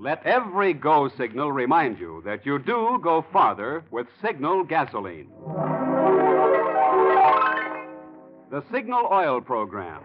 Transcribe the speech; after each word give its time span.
Let 0.00 0.24
every 0.24 0.74
go 0.74 1.08
signal 1.18 1.50
remind 1.50 1.98
you 1.98 2.22
that 2.24 2.46
you 2.46 2.60
do 2.60 3.00
go 3.02 3.26
farther 3.32 3.82
with 3.90 4.06
Signal 4.22 4.62
gasoline. 4.62 5.28
The 8.48 8.62
Signal 8.72 9.08
Oil 9.10 9.40
Program. 9.40 10.00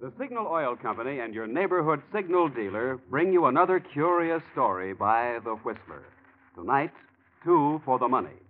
The 0.00 0.10
Signal 0.18 0.46
Oil 0.46 0.74
Company 0.74 1.18
and 1.18 1.34
your 1.34 1.46
neighborhood 1.46 2.00
signal 2.14 2.48
dealer 2.48 2.98
bring 3.10 3.30
you 3.30 3.44
another 3.44 3.78
curious 3.78 4.42
story 4.52 4.94
by 4.94 5.38
The 5.44 5.56
Whistler. 5.56 6.04
Tonight, 6.54 6.92
two 7.44 7.82
for 7.84 7.98
the 7.98 8.08
money. 8.08 8.45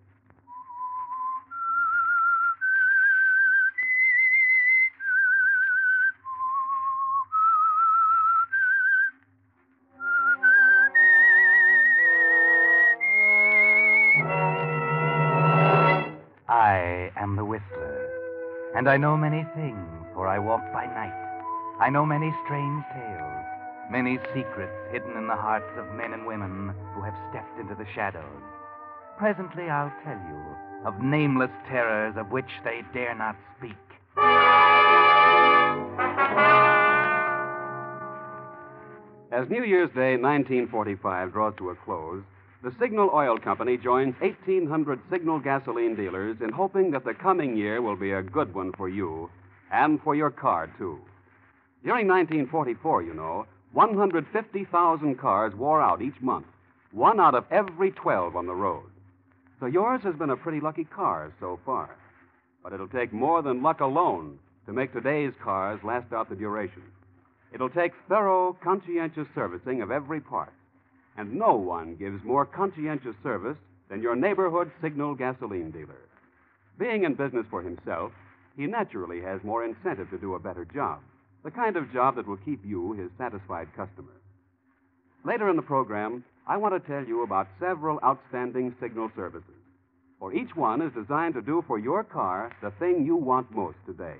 And 18.87 18.93
I 18.93 18.99
know 18.99 19.17
many 19.17 19.45
things, 19.57 20.07
for 20.15 20.29
I 20.29 20.39
walk 20.39 20.63
by 20.73 20.87
night. 20.87 21.11
I 21.81 21.91
know 21.91 22.07
many 22.07 22.33
strange 22.45 22.85
tales, 22.95 23.45
many 23.91 24.17
secrets 24.33 24.79
hidden 24.93 25.17
in 25.17 25.27
the 25.27 25.35
hearts 25.35 25.77
of 25.77 25.93
men 25.97 26.13
and 26.13 26.25
women 26.25 26.73
who 26.95 27.03
have 27.03 27.17
stepped 27.29 27.59
into 27.59 27.75
the 27.75 27.87
shadows. 27.97 28.23
Presently 29.19 29.65
I'll 29.65 29.93
tell 30.05 30.17
you 30.31 30.87
of 30.87 31.03
nameless 31.03 31.51
terrors 31.69 32.15
of 32.17 32.31
which 32.31 32.47
they 32.63 32.83
dare 32.95 33.17
not 33.17 33.35
speak. 33.59 33.75
As 39.33 39.51
New 39.51 39.65
Year's 39.65 39.91
Day 39.97 40.15
1945 40.17 41.33
draws 41.33 41.55
to 41.59 41.71
a 41.71 41.75
close, 41.75 42.23
the 42.67 42.75
Signal 42.81 43.11
Oil 43.15 43.39
Company 43.39 43.77
joins 43.77 44.17
1,800 44.19 44.99
Signal 45.09 45.39
gasoline 45.39 45.95
dealers 45.95 46.39
in 46.41 46.51
hoping 46.51 46.91
that 46.91 47.05
the 47.05 47.15
coming 47.15 47.57
year 47.57 47.81
will 47.81 47.95
be 47.95 48.11
a 48.11 48.25
good 48.25 48.53
one 48.53 48.73
for 48.73 48.89
you 48.89 49.31
and 49.71 50.03
for 50.03 50.17
your 50.17 50.33
car, 50.33 50.67
too. 50.77 50.99
During 51.85 52.09
1944, 52.09 53.05
you 53.05 53.15
know, 53.15 53.47
150,000 53.73 55.15
cars 55.17 55.55
wore 55.55 55.81
out 55.81 56.03
each 56.03 56.21
month, 56.21 56.47
one 56.91 57.21
out 57.21 57.37
of 57.37 57.45
every 57.53 57.93
12 57.93 58.35
on 58.35 58.47
the 58.47 58.55
road. 58.55 58.91
So 59.61 59.67
yours 59.67 60.01
has 60.03 60.17
been 60.17 60.31
a 60.31 60.37
pretty 60.37 60.59
lucky 60.59 60.87
car 60.87 61.33
so 61.39 61.61
far. 61.65 61.97
But 62.65 62.73
it'll 62.73 62.89
take 62.89 63.13
more 63.13 63.43
than 63.43 63.63
luck 63.63 63.79
alone 63.79 64.41
to 64.67 64.73
make 64.73 64.93
today's 64.93 65.35
cars 65.41 65.79
last 65.85 66.13
out 66.13 66.29
the 66.29 66.35
duration. 66.35 66.83
It'll 67.55 67.71
take 67.71 67.93
thorough, 68.09 68.59
conscientious 68.61 69.29
servicing 69.37 69.83
of 69.83 69.93
every 69.93 70.21
part. 70.21 70.53
And 71.17 71.35
no 71.35 71.55
one 71.55 71.97
gives 71.97 72.23
more 72.25 72.45
conscientious 72.45 73.15
service 73.23 73.57
than 73.89 74.03
your 74.03 74.17
neighborhood 74.17 74.71
signal 74.83 75.15
gasoline 75.15 75.71
dealer. 75.71 76.01
Being 76.79 77.05
in 77.05 77.15
business 77.15 77.47
for 77.51 77.63
himself, 77.63 78.13
he 78.57 78.67
naturally 78.67 79.21
has 79.23 79.43
more 79.45 79.65
incentive 79.65 80.11
to 80.11 80.19
do 80.19 80.35
a 80.35 80.39
better 80.41 80.65
job, 80.65 81.01
the 81.45 81.51
kind 81.51 81.77
of 81.77 81.93
job 81.93 82.17
that 82.17 82.27
will 82.27 82.39
keep 82.39 82.65
you 82.65 82.93
his 82.93 83.11
satisfied 83.19 83.69
customer. 83.77 84.13
Later 85.25 85.49
in 85.49 85.57
the 85.57 85.63
program, 85.63 86.25
I 86.47 86.57
want 86.57 86.75
to 86.75 86.89
tell 86.89 87.05
you 87.05 87.23
about 87.23 87.49
several 87.59 87.99
outstanding 88.05 88.75
signal 88.81 89.11
services. 89.17 89.51
For 90.19 90.33
each 90.33 90.55
one 90.55 90.81
is 90.81 90.93
designed 90.93 91.35
to 91.35 91.43
do 91.43 91.65
for 91.67 91.79
your 91.79 92.05
car 92.05 92.53
the 92.63 92.71
thing 92.79 93.05
you 93.05 93.17
want 93.17 93.51
most 93.51 93.77
today, 93.87 94.19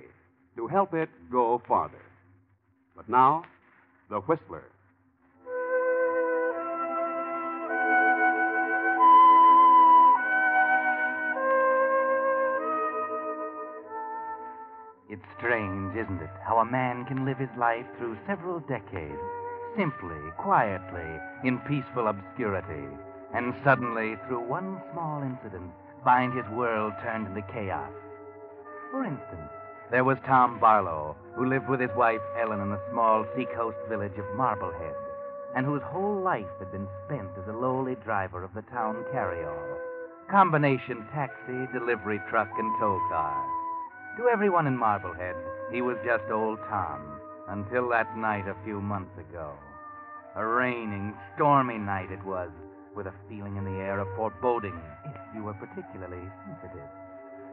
to 0.55 0.67
help 0.67 0.93
it 0.93 1.09
go 1.31 1.61
farther. 1.67 2.01
But 2.95 3.07
now, 3.09 3.43
the 4.09 4.19
Whistler. 4.19 4.63
It's 15.17 15.35
strange, 15.35 15.95
isn't 15.95 16.21
it, 16.21 16.29
how 16.45 16.59
a 16.59 16.65
man 16.65 17.03
can 17.05 17.25
live 17.25 17.39
his 17.39 17.49
life 17.57 17.87
through 17.97 18.19
several 18.27 18.59
decades, 18.59 19.17
simply, 19.75 20.19
quietly, 20.37 21.19
in 21.43 21.57
peaceful 21.61 22.07
obscurity, 22.07 22.85
and 23.33 23.55
suddenly, 23.63 24.15
through 24.27 24.41
one 24.41 24.79
small 24.91 25.23
incident, 25.23 25.71
find 26.03 26.33
his 26.33 26.45
world 26.49 26.93
turned 27.01 27.25
into 27.25 27.41
chaos. 27.51 27.89
For 28.91 29.05
instance, 29.05 29.49
there 29.89 30.03
was 30.03 30.19
Tom 30.23 30.59
Barlow, 30.59 31.15
who 31.33 31.49
lived 31.49 31.67
with 31.67 31.79
his 31.79 31.95
wife 31.95 32.21
Ellen 32.39 32.61
in 32.61 32.69
the 32.69 32.89
small 32.91 33.25
seacoast 33.35 33.77
village 33.89 34.19
of 34.19 34.35
Marblehead, 34.35 34.93
and 35.55 35.65
whose 35.65 35.81
whole 35.81 36.21
life 36.21 36.45
had 36.59 36.71
been 36.71 36.87
spent 37.05 37.31
as 37.41 37.47
a 37.47 37.57
lowly 37.57 37.95
driver 37.95 38.43
of 38.43 38.53
the 38.53 38.61
town 38.69 39.03
carryall, 39.11 39.79
combination 40.29 41.07
taxi, 41.11 41.65
delivery 41.73 42.21
truck, 42.29 42.51
and 42.59 42.79
tow 42.79 43.01
car. 43.09 43.56
To 44.17 44.29
everyone 44.29 44.65
in 44.65 44.75
Marblehead, 44.75 45.35
he 45.71 45.83
was 45.83 45.95
just 46.03 46.23
old 46.31 46.57
Tom, 46.67 47.19
until 47.49 47.87
that 47.89 48.17
night 48.17 48.47
a 48.47 48.57
few 48.65 48.81
months 48.81 49.15
ago. 49.19 49.53
A 50.35 50.43
raining, 50.43 51.13
stormy 51.35 51.77
night 51.77 52.11
it 52.11 52.25
was, 52.25 52.49
with 52.95 53.05
a 53.05 53.13
feeling 53.29 53.57
in 53.57 53.63
the 53.63 53.79
air 53.79 53.99
of 53.99 54.07
foreboding, 54.15 54.73
if 55.05 55.35
you 55.35 55.43
were 55.43 55.53
particularly 55.53 56.23
sensitive. 56.47 56.89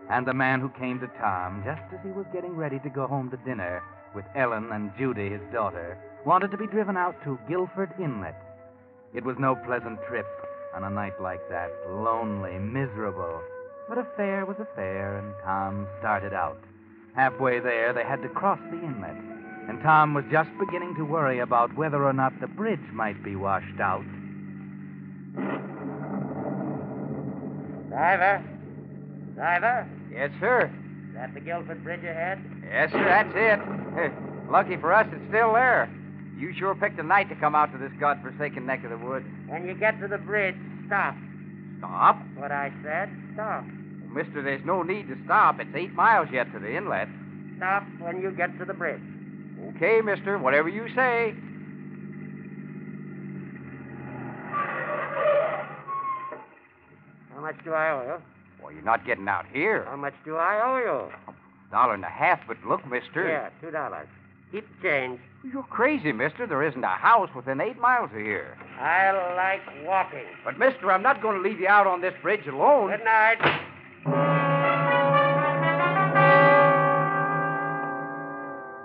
And 0.09 0.27
the 0.27 0.33
man 0.33 0.61
who 0.61 0.71
came 0.71 1.01
to 1.01 1.11
Tom, 1.21 1.63
just 1.67 1.83
as 1.93 2.01
he 2.03 2.13
was 2.13 2.25
getting 2.33 2.57
ready 2.57 2.79
to 2.79 2.89
go 2.89 3.07
home 3.07 3.31
to 3.31 3.37
dinner 3.45 3.83
with 4.15 4.25
Ellen 4.35 4.73
and 4.73 4.91
Judy, 4.97 5.29
his 5.29 5.53
daughter, 5.53 5.99
wanted 6.25 6.51
to 6.51 6.57
be 6.57 6.67
driven 6.67 6.97
out 6.97 7.23
to 7.25 7.39
Guilford 7.47 7.93
Inlet. 8.01 8.41
It 9.13 9.23
was 9.23 9.37
no 9.39 9.55
pleasant 9.55 9.99
trip 10.09 10.27
on 10.75 10.85
a 10.85 10.91
night 10.91 11.21
like 11.21 11.47
that, 11.51 11.71
lonely, 11.91 12.59
miserable. 12.59 13.43
But 13.89 13.99
a 13.99 14.07
fare 14.17 14.47
was 14.47 14.57
a 14.59 14.67
fare, 14.75 15.19
and 15.19 15.35
Tom 15.45 15.87
started 15.99 16.33
out. 16.33 16.59
Halfway 17.15 17.61
there, 17.61 17.93
they 17.93 18.03
had 18.03 18.23
to 18.23 18.29
cross 18.29 18.59
the 18.71 18.79
inlet, 18.79 19.17
and 19.69 19.81
Tom 19.83 20.15
was 20.15 20.25
just 20.31 20.51
beginning 20.59 20.95
to 20.97 21.05
worry 21.05 21.39
about 21.41 21.77
whether 21.77 22.05
or 22.05 22.13
not 22.13 22.33
the 22.41 22.47
bridge 22.47 22.81
might 22.93 23.23
be 23.23 23.37
washed 23.37 23.81
out. 23.81 24.05
Driver? 27.89 28.43
Driver? 29.35 29.89
Yes, 30.11 30.31
sir. 30.41 30.71
Is 31.09 31.15
that 31.15 31.35
the 31.35 31.41
Guilford 31.41 31.85
Bridge 31.85 32.03
ahead? 32.03 32.43
Yes, 32.65 32.91
sir, 32.91 33.05
that's 33.05 33.33
it. 33.37 33.61
Hey, 33.95 34.11
Lucky 34.51 34.77
for 34.77 34.93
us, 34.93 35.07
it's 35.13 35.29
still 35.29 35.53
there. 35.53 35.89
You 36.37 36.53
sure 36.59 36.75
picked 36.75 36.99
a 36.99 37.03
night 37.03 37.29
to 37.29 37.37
come 37.37 37.55
out 37.55 37.71
to 37.73 37.79
this 37.79 37.93
godforsaken 38.01 38.67
neck 38.67 38.83
of 38.85 38.91
the 38.91 38.99
woods. 38.99 39.27
When 39.47 39.67
you 39.67 39.75
get 39.75 40.01
to 40.01 40.09
the 40.09 40.19
bridge, 40.19 40.57
stop. 40.87 41.15
Stop? 41.79 42.19
What 42.37 42.51
I 42.51 42.73
said, 42.83 43.09
stop. 43.35 43.65
Well, 44.03 44.25
mister, 44.25 44.43
there's 44.43 44.65
no 44.65 44.83
need 44.83 45.09
to 45.09 45.17
stop. 45.25 45.61
It's 45.61 45.75
eight 45.75 45.95
miles 45.95 46.29
yet 46.33 46.51
to 46.53 46.59
the 46.59 46.77
inlet. 46.77 47.09
Stop 47.59 47.85
when 48.01 48.21
you 48.21 48.31
get 48.31 48.57
to 48.59 48.65
the 48.65 48.75
bridge. 48.75 49.01
Okay, 49.77 50.01
mister, 50.01 50.39
whatever 50.39 50.69
you 50.69 50.89
say. 50.95 51.35
How 57.35 57.41
much 57.41 57.57
do 57.65 57.73
I 57.73 57.91
owe 57.91 58.03
you? 58.03 58.23
Well, 58.63 58.73
you're 58.73 58.83
not 58.83 59.07
getting 59.07 59.29
out 59.29 59.47
here. 59.53 59.85
How 59.85 59.97
much 59.97 60.15
do 60.25 60.37
I 60.37 60.61
owe 60.65 60.79
you? 60.79 61.35
Dollar 61.71 61.95
and 61.95 62.05
a 62.05 62.09
half, 62.09 62.41
but 62.47 62.57
look, 62.67 62.87
mister. 62.87 63.29
Yeah, 63.29 63.51
two 63.61 63.71
dollars. 63.71 64.09
Keep 64.55 64.69
change. 64.83 65.19
You're 65.43 65.65
crazy, 65.65 66.13
mister. 66.13 66.47
There 66.47 66.63
isn't 66.63 66.85
a 66.85 66.87
house 66.87 67.29
within 67.35 67.61
eight 67.61 67.77
miles 67.81 68.11
of 68.15 68.19
here. 68.19 68.57
I 68.79 69.11
like 69.35 69.85
walking. 69.85 70.23
But, 70.45 70.61
mister, 70.61 70.93
I'm 70.93 71.03
not 71.03 71.21
going 71.21 71.43
to 71.43 71.43
leave 71.43 71.59
you 71.59 71.67
out 71.67 71.89
on 71.89 72.01
this 72.01 72.15
bridge 72.23 72.47
alone. 72.47 72.93
Good 72.93 73.05
night. 73.05 73.41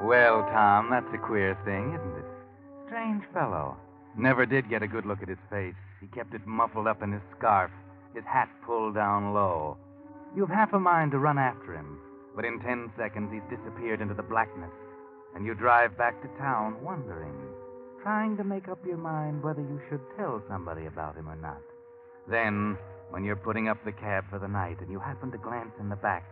Well, 0.01 0.41
Tom, 0.51 0.89
that's 0.89 1.05
a 1.13 1.19
queer 1.19 1.55
thing, 1.63 1.93
isn't 1.93 2.17
it? 2.17 2.25
Strange 2.87 3.23
fellow. 3.31 3.77
Never 4.17 4.47
did 4.47 4.71
get 4.71 4.81
a 4.81 4.87
good 4.87 5.05
look 5.05 5.21
at 5.21 5.29
his 5.29 5.37
face. 5.51 5.75
He 6.01 6.07
kept 6.07 6.33
it 6.33 6.47
muffled 6.47 6.87
up 6.87 7.03
in 7.03 7.11
his 7.11 7.21
scarf, 7.37 7.69
his 8.15 8.23
hat 8.25 8.49
pulled 8.65 8.95
down 8.95 9.35
low. 9.35 9.77
You've 10.35 10.49
half 10.49 10.73
a 10.73 10.79
mind 10.79 11.11
to 11.11 11.19
run 11.19 11.37
after 11.37 11.75
him, 11.75 11.99
but 12.35 12.43
in 12.43 12.59
ten 12.59 12.91
seconds 12.97 13.31
he's 13.31 13.55
disappeared 13.55 14.01
into 14.01 14.15
the 14.15 14.23
blackness, 14.23 14.71
and 15.35 15.45
you 15.45 15.53
drive 15.53 15.97
back 15.97 16.21
to 16.21 16.27
town 16.39 16.75
wondering, 16.83 17.33
trying 18.01 18.37
to 18.37 18.43
make 18.43 18.67
up 18.67 18.79
your 18.85 18.97
mind 18.97 19.43
whether 19.43 19.61
you 19.61 19.79
should 19.89 20.01
tell 20.17 20.41
somebody 20.49 20.85
about 20.85 21.15
him 21.15 21.29
or 21.29 21.35
not. 21.35 21.61
Then, 22.29 22.77
when 23.09 23.23
you're 23.23 23.35
putting 23.35 23.67
up 23.67 23.83
the 23.85 23.91
cab 23.91 24.25
for 24.29 24.39
the 24.39 24.47
night 24.47 24.77
and 24.81 24.91
you 24.91 24.99
happen 24.99 25.31
to 25.31 25.37
glance 25.37 25.71
in 25.79 25.89
the 25.89 25.95
back, 25.95 26.23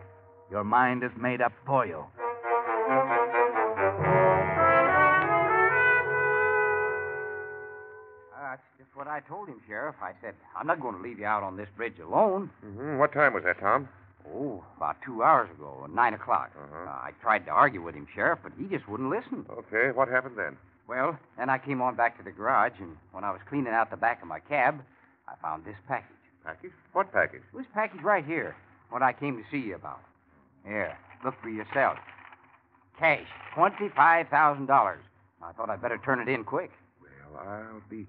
your 0.50 0.64
mind 0.64 1.02
is 1.02 1.10
made 1.20 1.40
up 1.40 1.52
for 1.66 1.86
you. 1.86 2.04
Uh, 8.30 8.40
that's 8.40 8.62
just 8.78 8.94
what 8.94 9.06
I 9.06 9.20
told 9.28 9.48
him, 9.48 9.60
Sheriff. 9.66 9.96
I 10.00 10.12
said, 10.22 10.34
I'm 10.58 10.66
not 10.66 10.80
going 10.80 10.94
to 10.96 11.02
leave 11.02 11.18
you 11.18 11.26
out 11.26 11.42
on 11.42 11.56
this 11.56 11.68
bridge 11.76 11.98
alone. 11.98 12.50
Mm-hmm. 12.64 12.98
What 12.98 13.12
time 13.12 13.34
was 13.34 13.42
that, 13.44 13.60
Tom? 13.60 13.88
Oh, 14.34 14.62
about 14.76 14.96
two 15.04 15.22
hours 15.22 15.48
ago, 15.50 15.86
nine 15.92 16.14
o'clock. 16.14 16.50
Uh-huh. 16.56 16.84
Uh, 16.84 16.90
I 16.90 17.10
tried 17.22 17.44
to 17.46 17.50
argue 17.50 17.82
with 17.82 17.94
him, 17.94 18.06
Sheriff, 18.14 18.40
but 18.42 18.52
he 18.58 18.64
just 18.66 18.88
wouldn't 18.88 19.10
listen. 19.10 19.46
Okay, 19.50 19.90
what 19.94 20.08
happened 20.08 20.36
then? 20.36 20.56
Well, 20.88 21.18
then 21.36 21.50
I 21.50 21.58
came 21.58 21.82
on 21.82 21.96
back 21.96 22.16
to 22.18 22.24
the 22.24 22.30
garage, 22.30 22.72
and 22.80 22.96
when 23.12 23.24
I 23.24 23.30
was 23.30 23.40
cleaning 23.48 23.72
out 23.72 23.90
the 23.90 23.96
back 23.96 24.22
of 24.22 24.28
my 24.28 24.40
cab, 24.40 24.80
I 25.28 25.34
found 25.42 25.64
this 25.64 25.76
package. 25.86 26.16
Package? 26.44 26.72
What 26.92 27.12
package? 27.12 27.42
This 27.54 27.66
package 27.74 28.02
right 28.02 28.24
here, 28.24 28.56
what 28.90 29.02
I 29.02 29.12
came 29.12 29.36
to 29.36 29.42
see 29.50 29.66
you 29.66 29.74
about. 29.74 30.00
Here, 30.66 30.96
look 31.24 31.34
for 31.42 31.50
yourself. 31.50 31.98
Cash, 32.98 33.26
twenty-five 33.54 34.28
thousand 34.28 34.66
dollars. 34.66 35.00
I 35.42 35.52
thought 35.52 35.70
I'd 35.70 35.82
better 35.82 35.98
turn 36.04 36.20
it 36.20 36.28
in 36.28 36.44
quick. 36.44 36.70
Well, 37.00 37.42
I'll 37.46 37.82
be. 37.90 38.06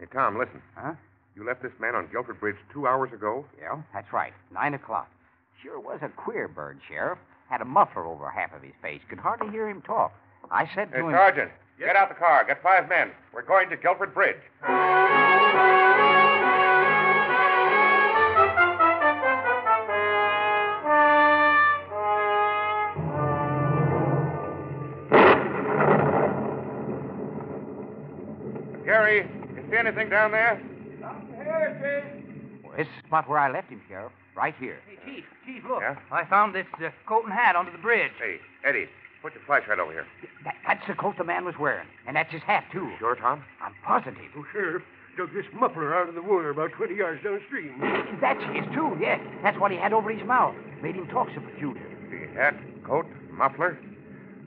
Hey, 0.00 0.06
Tom, 0.12 0.38
listen. 0.38 0.60
Huh? 0.76 0.94
You 1.36 1.46
left 1.46 1.62
this 1.62 1.72
man 1.78 1.94
on 1.94 2.08
Guilford 2.10 2.40
Bridge 2.40 2.56
two 2.72 2.86
hours 2.86 3.12
ago? 3.12 3.44
Yeah, 3.60 3.82
that's 3.92 4.12
right. 4.12 4.32
Nine 4.52 4.74
o'clock. 4.74 5.08
Sure 5.64 5.80
was 5.80 5.98
a 6.02 6.08
queer 6.10 6.46
bird, 6.46 6.78
Sheriff. 6.86 7.18
Had 7.48 7.62
a 7.62 7.64
muffler 7.64 8.04
over 8.06 8.28
half 8.30 8.52
of 8.54 8.62
his 8.62 8.74
face. 8.82 9.00
Could 9.08 9.18
hardly 9.18 9.50
hear 9.50 9.66
him 9.68 9.80
talk. 9.82 10.12
I 10.50 10.68
said 10.74 10.90
to 10.92 10.98
Hey, 10.98 11.02
him. 11.02 11.10
Sergeant, 11.12 11.50
get 11.78 11.96
out 11.96 12.10
the 12.10 12.14
car. 12.14 12.44
Get 12.44 12.62
five 12.62 12.86
men. 12.88 13.10
We're 13.32 13.42
going 13.42 13.70
to 13.70 13.76
Guilford 13.78 14.12
Bridge. 14.12 14.36
Gary, 28.84 29.26
you 29.56 29.64
see 29.70 29.76
anything 29.76 30.10
down 30.10 30.30
there? 30.30 30.60
Well, 31.00 31.16
this 32.76 32.86
is 32.86 32.92
the 33.02 33.08
spot 33.08 33.28
where 33.28 33.38
I 33.38 33.50
left 33.50 33.70
him, 33.70 33.80
Sheriff. 33.88 34.12
Right 34.36 34.54
here. 34.58 34.78
Hey, 34.88 34.98
Chief, 35.04 35.24
Chief, 35.46 35.62
look. 35.68 35.80
Yeah? 35.80 35.96
I 36.10 36.24
found 36.24 36.54
this 36.54 36.66
uh, 36.84 36.90
coat 37.06 37.24
and 37.24 37.32
hat 37.32 37.54
under 37.54 37.70
the 37.70 37.78
bridge. 37.78 38.10
Hey, 38.18 38.38
Eddie, 38.64 38.88
put 39.22 39.32
your 39.34 39.42
flashlight 39.46 39.78
over 39.78 39.92
here. 39.92 40.06
That, 40.44 40.56
that's 40.66 40.86
the 40.88 40.94
coat 40.94 41.16
the 41.16 41.24
man 41.24 41.44
was 41.44 41.54
wearing. 41.58 41.86
And 42.06 42.16
that's 42.16 42.32
his 42.32 42.42
hat, 42.42 42.64
too. 42.72 42.90
Sure, 42.98 43.14
Tom? 43.14 43.44
I'm 43.62 43.74
positive. 43.84 44.16
Oh, 44.36 44.44
Sheriff, 44.52 44.82
dug 45.16 45.32
this 45.32 45.46
muffler 45.54 45.94
out 45.94 46.08
of 46.08 46.16
the 46.16 46.22
water 46.22 46.50
about 46.50 46.72
20 46.72 46.96
yards 46.96 47.22
downstream. 47.22 47.78
That's 48.20 48.42
his, 48.52 48.64
too, 48.74 48.96
yes. 49.00 49.20
That's 49.42 49.58
what 49.60 49.70
he 49.70 49.76
had 49.76 49.92
over 49.92 50.10
his 50.10 50.26
mouth. 50.26 50.54
Made 50.82 50.96
him 50.96 51.06
talk 51.06 51.28
so 51.32 51.40
peculiar. 51.40 51.86
The 52.10 52.26
hat, 52.34 52.54
coat, 52.84 53.06
muffler. 53.30 53.78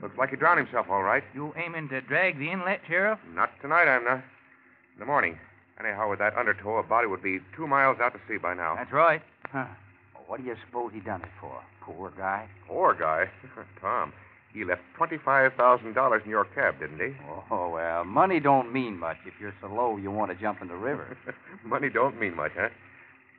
Looks 0.02 0.18
like 0.18 0.30
he 0.30 0.36
drowned 0.36 0.58
himself, 0.58 0.86
all 0.90 1.02
right. 1.02 1.24
You 1.34 1.52
aiming 1.56 1.88
to 1.88 2.00
drag 2.02 2.38
the 2.38 2.50
inlet, 2.50 2.80
Sheriff? 2.86 3.18
Not 3.34 3.50
tonight, 3.62 3.88
I'm 3.88 4.04
not. 4.04 4.18
In 4.18 5.00
the 5.00 5.06
morning. 5.06 5.38
Anyhow, 5.80 6.10
with 6.10 6.18
that 6.18 6.36
undertow, 6.36 6.78
a 6.78 6.82
body 6.82 7.06
would 7.06 7.22
be 7.22 7.38
two 7.56 7.66
miles 7.66 7.98
out 8.00 8.12
to 8.12 8.20
sea 8.28 8.38
by 8.38 8.54
now. 8.54 8.74
That's 8.76 8.92
right. 8.92 9.22
Huh. 9.46 9.66
Well, 10.14 10.24
what 10.26 10.40
do 10.40 10.46
you 10.46 10.56
suppose 10.66 10.92
he 10.92 11.00
done 11.00 11.22
it 11.22 11.28
for? 11.40 11.60
Poor 11.82 12.12
guy. 12.16 12.48
Poor 12.66 12.94
guy. 12.94 13.30
Tom, 13.80 14.12
he 14.52 14.64
left 14.64 14.82
$25,000 14.98 16.24
in 16.24 16.30
your 16.30 16.44
cab, 16.46 16.80
didn't 16.80 16.98
he? 16.98 17.16
Oh, 17.50 17.70
well, 17.70 18.04
money 18.04 18.40
don't 18.40 18.72
mean 18.72 18.98
much 18.98 19.18
if 19.24 19.34
you're 19.40 19.54
so 19.60 19.68
low 19.68 19.96
you 19.96 20.10
want 20.10 20.30
to 20.30 20.36
jump 20.36 20.60
in 20.60 20.68
the 20.68 20.76
river. 20.76 21.16
Money 21.64 21.90
don't 21.90 22.18
mean 22.18 22.34
much, 22.34 22.52
huh? 22.56 22.68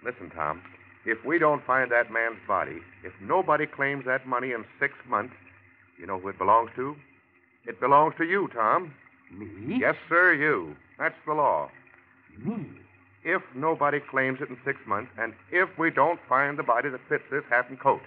Listen, 0.03 0.30
Tom, 0.30 0.62
if 1.06 1.18
we 1.25 1.39
don't 1.39 1.65
find 1.65 1.91
that 1.91 2.12
man's 2.12 2.39
body, 2.47 2.80
if 3.03 3.12
nobody 3.21 3.65
claims 3.65 4.06
that 4.06 4.27
money 4.27 4.51
in 4.51 4.63
six 4.80 4.94
months, 5.07 5.33
you 5.97 6.06
know 6.06 6.19
who 6.19 6.30
it 6.30 6.38
belongs 6.38 6.69
to? 6.75 6.95
It 7.65 7.80
belongs 7.80 8.13
to 8.18 8.24
you, 8.24 8.50
Tom. 8.53 8.94
Me? 9.31 9.77
Yes, 9.80 9.95
sir, 10.07 10.33
you. 10.33 10.75
That's 10.97 11.15
the 11.25 11.33
law. 11.33 11.69
Me? 12.45 12.68
If 13.24 13.41
nobody 13.53 14.00
claims 14.00 14.39
it 14.41 14.50
in 14.50 14.57
six 14.63 14.80
months, 14.88 15.12
and 15.18 15.33
if 15.51 15.69
we 15.77 15.91
don't 15.91 16.19
find 16.30 16.57
the 16.57 16.63
body 16.63 16.89
that 16.89 17.01
fits 17.09 17.24
this 17.30 17.44
hat 17.50 17.69
and 17.69 17.77
coat. 17.80 18.01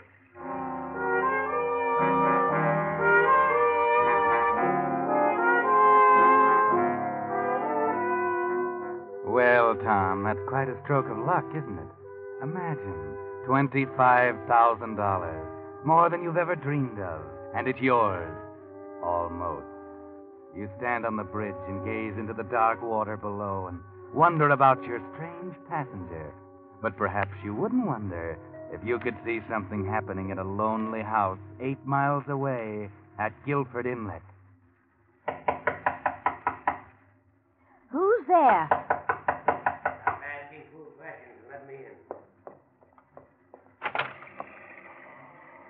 Well, 9.26 9.74
Tom, 9.76 10.22
that's 10.24 10.40
quite 10.48 10.68
a 10.68 10.80
stroke 10.84 11.08
of 11.10 11.18
luck, 11.18 11.44
isn't 11.50 11.78
it? 11.78 11.88
Imagine 12.42 13.16
$25,000. 13.46 15.84
More 15.84 16.08
than 16.08 16.22
you've 16.22 16.36
ever 16.36 16.54
dreamed 16.56 16.98
of. 17.00 17.20
And 17.54 17.68
it's 17.68 17.80
yours. 17.80 18.34
Almost. 19.04 19.66
You 20.56 20.68
stand 20.78 21.04
on 21.04 21.16
the 21.16 21.24
bridge 21.24 21.54
and 21.68 21.84
gaze 21.84 22.16
into 22.18 22.32
the 22.34 22.44
dark 22.44 22.82
water 22.82 23.16
below 23.16 23.66
and 23.68 23.80
wonder 24.14 24.50
about 24.50 24.82
your 24.84 25.00
strange 25.14 25.54
passenger. 25.68 26.32
But 26.80 26.96
perhaps 26.96 27.32
you 27.44 27.54
wouldn't 27.54 27.86
wonder 27.86 28.38
if 28.72 28.80
you 28.84 28.98
could 28.98 29.16
see 29.24 29.40
something 29.48 29.86
happening 29.86 30.30
at 30.30 30.38
a 30.38 30.44
lonely 30.44 31.02
house 31.02 31.38
eight 31.60 31.84
miles 31.84 32.24
away 32.28 32.88
at 33.18 33.32
Guilford 33.46 33.86
Inlet. 33.86 34.22
Who's 37.90 38.26
there? 38.26 38.68
Asking 40.02 40.62
fool 40.72 40.90
questions. 40.98 41.38
Let 41.50 41.68
me 41.68 41.74
in. 41.74 41.96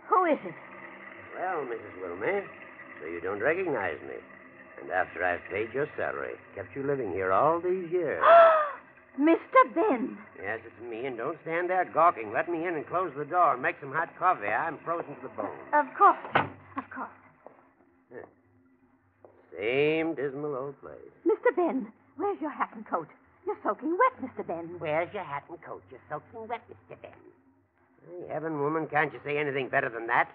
Who 0.08 0.24
is 0.26 0.38
it? 0.44 0.54
Well, 1.36 1.66
Mrs. 1.66 2.00
Wilmer, 2.00 2.44
so 3.00 3.06
you 3.06 3.20
don't 3.20 3.40
recognize 3.40 4.00
me. 4.02 4.14
And 4.80 4.90
after 4.90 5.24
I've 5.24 5.42
paid 5.50 5.72
your 5.74 5.88
salary, 5.96 6.34
kept 6.54 6.74
you 6.74 6.82
living 6.82 7.12
here 7.12 7.32
all 7.32 7.60
these 7.60 7.90
years. 7.90 8.22
Mr. 9.20 9.74
Ben. 9.74 10.16
yes, 10.42 10.60
it's 10.64 10.90
me, 10.90 11.04
and 11.04 11.18
don't 11.18 11.36
stand 11.42 11.68
there 11.68 11.84
gawking. 11.84 12.32
Let 12.32 12.48
me 12.50 12.66
in 12.66 12.74
and 12.76 12.86
close 12.86 13.12
the 13.16 13.26
door 13.26 13.52
and 13.52 13.62
make 13.62 13.76
some 13.80 13.92
hot 13.92 14.08
coffee. 14.18 14.46
I'm 14.46 14.78
frozen 14.84 15.14
to 15.16 15.22
the 15.22 15.28
bone. 15.28 15.50
Of 15.74 15.86
course. 15.96 16.48
Of 16.78 16.84
course. 16.88 17.10
Same 19.58 20.14
dismal 20.14 20.56
old 20.56 20.80
place. 20.80 20.96
Mr. 21.26 21.54
Ben, 21.54 21.92
where's 22.16 22.40
your 22.40 22.50
hat 22.50 22.70
and 22.74 22.86
coat? 22.88 23.08
You're 23.46 23.58
soaking 23.62 23.98
wet, 23.98 24.30
Mr. 24.30 24.46
Ben. 24.46 24.76
Where's 24.78 25.12
your 25.12 25.24
hat 25.24 25.44
and 25.50 25.60
coat? 25.62 25.82
You're 25.90 26.00
soaking 26.08 26.48
wet, 26.48 26.62
Mr. 26.70 26.96
Ben. 27.02 27.10
Hey, 28.08 28.32
heaven, 28.32 28.60
woman, 28.60 28.86
can't 28.86 29.12
you 29.12 29.20
say 29.24 29.36
anything 29.36 29.68
better 29.68 29.90
than 29.90 30.06
that? 30.06 30.30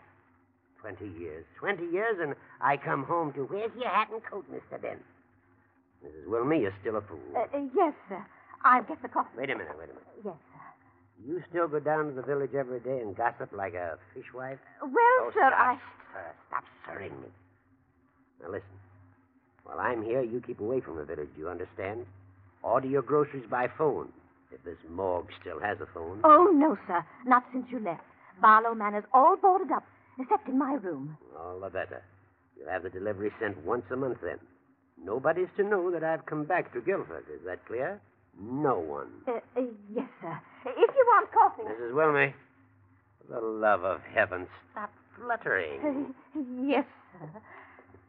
Twenty 0.82 1.08
years. 1.20 1.46
Twenty 1.60 1.86
years, 1.92 2.18
and 2.22 2.36
I 2.62 2.78
come 2.78 3.04
home 3.04 3.34
to 3.34 3.42
where's 3.46 3.72
your 3.78 3.90
hat 3.90 4.10
and 4.12 4.24
coat, 4.24 4.46
Mr. 4.52 4.82
Ben? 4.82 4.98
Mrs. 6.06 6.28
Wilmer, 6.28 6.56
you're 6.56 6.74
still 6.82 6.96
a 6.98 7.02
fool. 7.02 7.20
Uh, 7.36 7.40
uh, 7.58 7.62
yes, 7.76 7.94
sir. 8.08 8.24
I'll 8.64 8.84
get 8.84 9.02
the 9.02 9.08
coffee. 9.10 9.30
Wait 9.38 9.50
a 9.50 9.56
minute, 9.56 9.74
wait 9.78 9.86
a 9.90 9.94
minute. 9.94 10.08
Yes, 10.24 10.36
sir. 10.54 11.26
You 11.26 11.42
still 11.50 11.68
go 11.68 11.80
down 11.80 12.10
to 12.10 12.12
the 12.14 12.22
village 12.22 12.54
every 12.54 12.80
day 12.80 13.00
and 13.00 13.16
gossip 13.16 13.52
like 13.52 13.74
a 13.74 13.98
fishwife? 14.14 14.60
Well, 14.82 14.94
oh, 14.94 15.32
sir, 15.34 15.50
stop, 15.50 15.54
I. 15.60 15.78
sir. 16.14 16.26
Stop 16.48 16.64
sirring 16.86 17.20
me. 17.22 17.28
Now 18.42 18.50
listen. 18.52 18.68
While 19.64 19.80
I'm 19.80 20.04
here, 20.04 20.22
you 20.22 20.42
keep 20.46 20.60
away 20.60 20.80
from 20.80 20.98
the 20.98 21.04
village, 21.04 21.30
do 21.36 21.42
you 21.42 21.50
understand? 21.50 22.06
Order 22.64 22.88
your 22.88 23.02
groceries 23.02 23.46
by 23.50 23.68
phone. 23.78 24.10
If 24.52 24.64
this 24.64 24.78
morgue 24.90 25.28
still 25.42 25.60
has 25.60 25.78
a 25.82 25.88
phone. 25.94 26.22
Oh, 26.24 26.52
no, 26.54 26.78
sir. 26.88 27.04
Not 27.26 27.44
since 27.52 27.66
you 27.70 27.80
left. 27.80 28.04
Barlow 28.42 28.74
Manor's 28.76 29.04
all 29.14 29.36
boarded 29.36 29.72
up, 29.72 29.84
except 30.20 30.48
in 30.48 30.58
my 30.58 30.74
room. 30.74 31.18
All 31.40 31.60
the 31.60 31.70
better. 31.70 32.04
You'll 32.58 32.70
have 32.70 32.84
the 32.84 32.90
delivery 32.90 33.32
sent 33.40 33.58
once 33.66 33.84
a 33.92 33.96
month 33.96 34.18
then. 34.24 34.40
Nobody's 35.04 35.48
to 35.58 35.64
know 35.64 35.92
that 35.92 36.04
I've 36.04 36.26
come 36.26 36.44
back 36.46 36.74
to 36.74 36.82
Guilford. 36.82 37.26
Is 37.34 37.46
that 37.46 37.66
clear? 37.66 38.02
No 38.40 38.80
one. 38.80 39.08
Uh, 39.28 39.40
uh, 39.56 39.62
yes, 39.94 40.08
sir. 40.22 40.40
If 40.66 40.96
you 40.96 41.06
want 41.08 41.32
coffee. 41.32 41.64
Mrs. 41.64 41.94
Wilmer, 41.94 42.34
for 43.28 43.40
the 43.40 43.46
love 43.46 43.84
of 43.84 44.02
heaven, 44.14 44.48
stop 44.72 44.92
fluttering. 45.16 46.14
yes, 46.66 46.86
sir. 47.20 47.42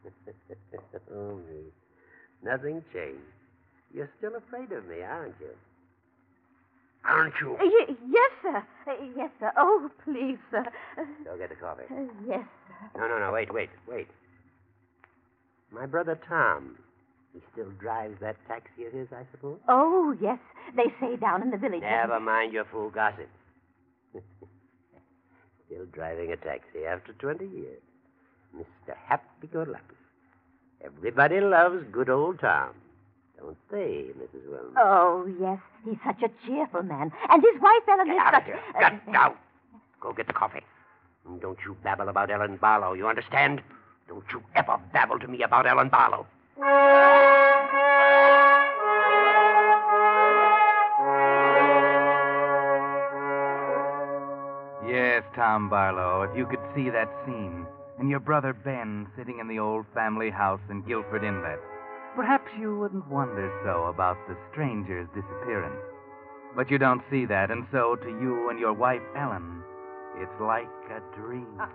oh, 1.13 1.35
me. 1.35 1.63
Nothing 2.43 2.83
changed. 2.93 3.21
You're 3.93 4.09
still 4.17 4.35
afraid 4.35 4.71
of 4.71 4.85
me, 4.87 5.01
aren't 5.01 5.35
you? 5.39 5.49
Aren't 7.05 7.33
you? 7.41 7.53
Uh, 7.53 7.57
y- 7.63 7.95
yes, 8.09 8.31
sir. 8.41 8.57
Uh, 8.87 8.93
yes, 9.15 9.29
sir. 9.39 9.51
Oh, 9.57 9.89
please, 10.03 10.37
sir. 10.51 10.65
Go 11.25 11.37
get 11.37 11.49
the 11.49 11.55
coffee. 11.55 11.83
uh, 11.89 11.95
yes, 12.27 12.43
sir. 12.67 12.99
No, 12.99 13.07
no, 13.07 13.19
no. 13.19 13.31
Wait, 13.31 13.53
wait, 13.53 13.69
wait. 13.87 14.07
My 15.71 15.85
brother 15.85 16.19
Tom. 16.27 16.77
He 17.33 17.41
still 17.53 17.69
drives 17.79 18.19
that 18.21 18.35
taxi 18.47 18.85
of 18.85 18.93
his, 18.93 19.07
I 19.11 19.23
suppose? 19.31 19.59
Oh, 19.67 20.15
yes. 20.19 20.39
They 20.75 20.85
say 20.99 21.15
down 21.15 21.43
in 21.43 21.51
the 21.51 21.57
village. 21.57 21.81
Never 21.81 22.19
mind 22.19 22.51
your 22.53 22.65
fool 22.65 22.89
gossip. 22.89 23.29
Still 25.67 25.85
driving 25.93 26.31
a 26.31 26.37
taxi 26.37 26.85
after 26.87 27.13
20 27.13 27.45
years. 27.45 27.81
Mr. 28.57 28.95
Happy 29.05 29.45
Go 29.53 29.59
Lucky. 29.59 29.83
Everybody 30.83 31.39
loves 31.39 31.83
good 31.91 32.09
old 32.09 32.39
Tom. 32.39 32.71
Don't 33.39 33.57
they, 33.71 34.07
Mrs. 34.19 34.45
Wilmer? 34.49 34.73
Oh, 34.77 35.25
yes. 35.39 35.59
He's 35.85 35.97
such 36.05 36.21
a 36.23 36.29
cheerful 36.45 36.83
man. 36.83 37.11
And 37.29 37.41
his 37.41 37.61
wife, 37.61 37.83
Ellen, 37.87 38.07
Get 38.07 38.15
is 38.15 38.19
out 38.21 38.33
such... 38.33 38.41
of 38.41 38.45
here. 38.47 38.59
uh, 38.75 38.79
Get 38.89 39.01
out. 39.15 39.37
Go 40.01 40.13
get 40.13 40.27
the 40.27 40.33
coffee. 40.33 40.61
And 41.27 41.39
don't 41.41 41.57
you 41.65 41.75
babble 41.83 42.09
about 42.09 42.31
Ellen 42.31 42.57
Barlow, 42.57 42.93
you 42.93 43.07
understand? 43.07 43.61
Don't 44.07 44.23
you 44.31 44.41
ever 44.55 44.77
babble 44.93 45.19
to 45.19 45.27
me 45.27 45.43
about 45.43 45.67
Ellen 45.67 45.89
Barlow. 45.89 46.25
Yes, 54.87 55.23
Tom 55.35 55.69
Barlow, 55.69 56.23
if 56.23 56.35
you 56.35 56.45
could 56.47 56.59
see 56.75 56.89
that 56.89 57.09
scene, 57.25 57.65
and 57.99 58.09
your 58.09 58.19
brother 58.19 58.53
Ben 58.53 59.07
sitting 59.17 59.39
in 59.39 59.47
the 59.47 59.59
old 59.59 59.85
family 59.93 60.29
house 60.29 60.61
in 60.69 60.81
Guilford 60.81 61.23
Inlet, 61.23 61.59
perhaps 62.15 62.49
you 62.59 62.77
wouldn't 62.77 63.07
wonder 63.07 63.51
so 63.63 63.85
about 63.85 64.17
the 64.27 64.35
stranger's 64.51 65.07
disappearance. 65.15 65.81
But 66.55 66.71
you 66.71 66.77
don't 66.77 67.01
see 67.11 67.25
that, 67.25 67.51
and 67.51 67.65
so 67.71 67.95
to 67.95 68.07
you 68.07 68.49
and 68.49 68.59
your 68.59 68.73
wife, 68.73 69.01
Ellen, 69.15 69.63
it's 70.17 70.41
like 70.41 70.69
a 70.89 71.01
dream. 71.19 71.47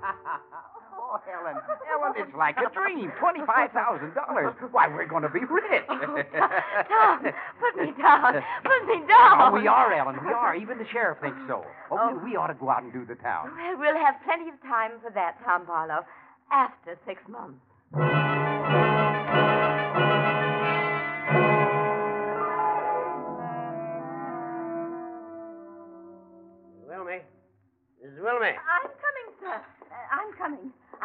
Oh, 1.15 1.21
Ellen. 1.31 1.55
Ellen, 1.93 2.13
it's 2.17 2.35
like 2.37 2.57
a 2.57 2.69
dream. 2.75 3.13
$25,000. 3.23 4.73
Why, 4.73 4.89
we're 4.89 5.07
going 5.07 5.23
to 5.23 5.29
be 5.29 5.41
rich. 5.41 5.87
Tom, 5.87 7.23
put 7.61 7.77
me 7.81 7.93
down. 8.03 8.35
Put 8.65 8.87
me 8.89 9.05
uh, 9.05 9.07
down. 9.07 9.39
Oh, 9.43 9.51
we 9.53 9.69
are, 9.69 9.93
Ellen. 9.93 10.17
We 10.25 10.33
are. 10.33 10.57
Even 10.57 10.79
the 10.79 10.87
sheriff 10.93 11.19
thinks 11.21 11.39
so. 11.47 11.65
Oh, 11.93 12.09
we, 12.09 12.19
oh. 12.19 12.25
we 12.25 12.37
ought 12.37 12.49
to 12.49 12.55
go 12.55 12.69
out 12.69 12.83
and 12.83 12.93
do 12.93 13.05
the 13.07 13.15
town. 13.15 13.51
Well, 13.57 13.79
we'll 13.79 14.05
have 14.05 14.17
plenty 14.25 14.49
of 14.49 14.61
time 14.63 14.93
for 15.03 15.13
that, 15.13 15.37
Tom 15.45 15.67
Barlow, 15.67 16.05
after 16.51 16.99
six 17.07 17.21
months. 17.29 17.61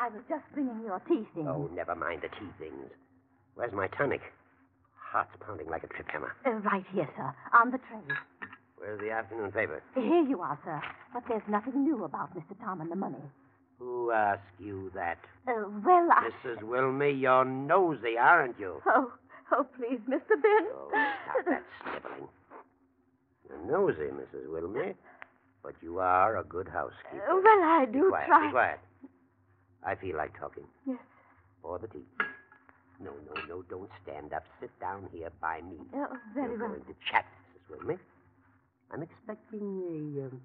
I 0.10 0.12
was 0.16 0.24
just 0.28 0.44
bringing 0.54 0.82
your 0.84 1.00
tea 1.08 1.22
things. 1.36 1.48
Oh, 1.48 1.70
never 1.76 1.94
mind 1.94 2.22
the 2.24 2.30
tea 2.30 2.50
things. 2.58 2.90
Where's 3.54 3.72
my 3.74 3.88
tonic? 3.88 4.22
Heart's 4.96 5.30
pounding 5.46 5.70
like 5.70 5.84
a 5.84 5.88
trip 5.88 6.08
hammer. 6.10 6.36
Uh, 6.46 6.52
right 6.66 6.84
here, 6.94 7.08
sir, 7.16 7.32
on 7.54 7.70
the 7.72 7.78
tray. 7.78 8.16
Where's 8.78 9.00
the 9.02 9.12
afternoon 9.12 9.52
paper? 9.52 9.84
Here 9.94 10.24
you 10.24 10.42
are, 10.42 10.58
sir. 10.66 10.82
But 11.14 11.24
there's 11.28 11.44
nothing 11.48 11.84
new 11.84 12.04
about 12.06 12.36
Mr. 12.36 12.58
Tom 12.64 12.82
and 12.82 12.90
the 12.92 12.96
money. 12.96 13.22
Who 13.78 14.10
asked 14.12 14.42
you 14.58 14.92
that? 14.96 15.20
Uh, 15.48 15.66
well, 15.86 16.08
I... 16.12 16.30
Mrs. 16.44 16.64
Wilmy, 16.64 17.20
you're 17.22 17.46
nosy, 17.46 18.18
aren't 18.20 18.60
you? 18.60 18.82
Oh, 18.88 19.12
oh, 19.52 19.66
please, 19.78 20.00
Mr. 20.10 20.42
Ben. 20.42 20.66
Oh, 20.74 20.90
stop 20.92 21.46
that 21.46 21.64
sniveling. 21.84 22.28
You're 23.48 23.72
nosy, 23.78 24.10
Mrs. 24.12 24.48
Wilmy, 24.48 24.96
but 25.64 25.74
you 25.82 26.00
are 26.00 26.38
a 26.38 26.44
good 26.44 26.68
housekeeper. 26.68 27.24
Uh, 27.30 27.36
well, 27.36 27.64
I 27.64 27.86
Be 27.86 28.00
do 28.00 28.10
quiet, 28.10 28.28
try. 28.28 28.46
be 28.48 28.52
quiet. 28.52 28.80
I 29.86 29.96
feel 29.96 30.18
like 30.18 30.38
talking. 30.40 30.66
Yes. 30.86 31.00
Pour 31.62 31.80
the 31.80 31.88
tea. 31.88 32.04
No, 33.02 33.12
no, 33.12 33.42
no, 33.48 33.62
don't 33.70 33.90
stand 34.04 34.34
up. 34.34 34.44
Sit 34.60 34.72
down 34.80 35.08
here 35.14 35.32
by 35.42 35.62
me. 35.62 35.78
Oh, 35.96 36.08
very 36.34 36.52
We're 36.52 36.60
well. 36.60 36.70
going 36.70 36.82
to 36.82 36.96
chat, 37.10 37.26
Mrs. 37.72 38.00
I'm 38.92 39.04
expecting 39.04 40.20
a 40.20 40.26
um, 40.28 40.42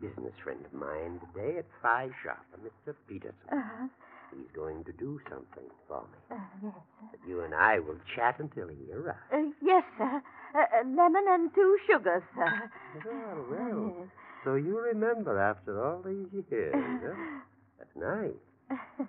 business 0.00 0.34
friend 0.44 0.60
of 0.64 0.72
mine 0.72 1.20
today 1.32 1.58
at 1.58 1.64
five 1.82 2.10
sharp, 2.22 2.44
a 2.54 2.58
Mr. 2.58 2.94
Peterson. 3.08 3.48
Uh-huh. 3.50 3.88
He's 4.36 4.50
going 4.54 4.84
to 4.84 4.92
do 4.92 5.18
something 5.30 5.70
for 5.88 6.02
me. 6.02 6.18
Uh, 6.30 6.36
yes, 6.62 6.74
sir. 6.74 7.06
But 7.12 7.20
you 7.28 7.40
and 7.42 7.54
I 7.54 7.78
will 7.78 7.98
chat 8.14 8.38
until 8.38 8.68
he 8.68 8.92
arrives. 8.92 9.18
Uh, 9.32 9.50
yes, 9.62 9.82
sir. 9.98 10.22
Uh, 10.54 10.58
uh, 10.58 10.84
lemon 10.84 11.24
and 11.28 11.54
two 11.54 11.78
sugars, 11.90 12.22
sir. 12.36 12.70
Well, 13.04 13.46
well. 13.50 13.94
Yes. 13.98 14.08
So 14.44 14.54
you 14.54 14.78
remember 14.78 15.38
after 15.40 15.82
all 15.84 16.02
these 16.02 16.44
years, 16.50 16.74
huh? 16.74 17.14
That's 17.78 17.96
nice. 17.96 18.36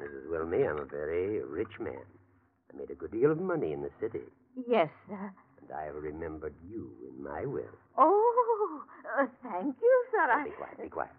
Mrs. 0.00 0.26
Wilmy, 0.30 0.68
I'm 0.68 0.78
a 0.78 0.84
very 0.84 1.42
rich 1.42 1.78
man. 1.80 2.04
I 2.72 2.76
made 2.76 2.90
a 2.90 2.94
good 2.94 3.12
deal 3.12 3.30
of 3.32 3.40
money 3.40 3.72
in 3.72 3.82
the 3.82 3.90
city, 4.00 4.24
yes, 4.68 4.88
sir. 5.08 5.32
and 5.60 5.70
I 5.76 5.84
have 5.86 5.94
remembered 5.96 6.54
you 6.70 6.90
in 7.08 7.22
my 7.22 7.44
will. 7.44 7.64
Oh, 7.96 8.82
uh, 9.18 9.26
thank 9.42 9.76
you, 9.80 10.04
sir. 10.12 10.26
Now, 10.26 10.40
I... 10.40 10.44
be 10.44 10.50
quiet, 10.50 10.82
be 10.82 10.88
quiet. 10.88 11.10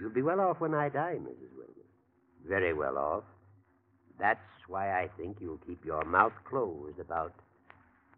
You'll 0.00 0.10
be 0.10 0.22
well 0.22 0.40
off 0.40 0.60
when 0.60 0.74
I 0.74 0.88
die, 0.88 1.16
Mrs. 1.20 1.52
Wilmy. 1.58 1.84
Very 2.48 2.72
well 2.74 2.96
off. 2.98 3.24
That's 4.18 4.40
why 4.68 5.00
I 5.02 5.08
think 5.18 5.38
you'll 5.40 5.60
keep 5.66 5.84
your 5.84 6.04
mouth 6.04 6.32
closed 6.48 6.98
about 6.98 7.34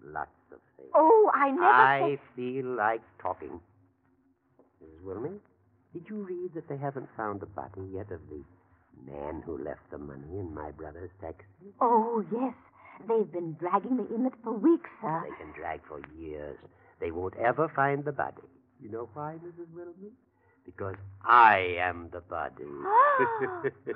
lots 0.04 0.30
of 0.52 0.58
things. 0.76 0.90
Oh, 0.94 1.30
I 1.34 1.50
never 1.50 1.64
I 1.64 2.18
feel 2.36 2.66
like 2.66 3.02
talking. 3.20 3.60
Mrs. 4.82 5.02
Wilmy, 5.04 5.38
did 5.92 6.04
you 6.08 6.16
read 6.22 6.54
that 6.54 6.68
they 6.68 6.76
haven't 6.76 7.08
found 7.16 7.40
the 7.40 7.46
body 7.46 7.82
yet 7.92 8.10
of 8.10 8.20
the 8.28 8.42
man 9.10 9.42
who 9.44 9.58
left 9.62 9.90
the 9.90 9.98
money 9.98 10.38
in 10.38 10.54
my 10.54 10.70
brother's 10.72 11.10
taxi? 11.20 11.44
Oh, 11.80 12.24
yes. 12.32 12.54
They've 13.08 13.30
been 13.30 13.54
dragging 13.60 13.96
the 13.96 14.08
inlet 14.14 14.32
for 14.42 14.52
weeks, 14.52 14.90
sir. 15.00 15.24
They 15.24 15.36
can 15.44 15.52
drag 15.54 15.80
for 15.86 16.00
years. 16.18 16.58
They 17.00 17.10
won't 17.12 17.36
ever 17.36 17.68
find 17.74 18.04
the 18.04 18.12
body. 18.12 18.42
You 18.82 18.90
know 18.90 19.08
why, 19.14 19.36
Mrs. 19.44 19.66
Wilmy? 19.74 20.10
Because 20.66 20.96
I 21.24 21.76
am 21.80 22.08
the 22.12 22.20
body. 22.20 22.64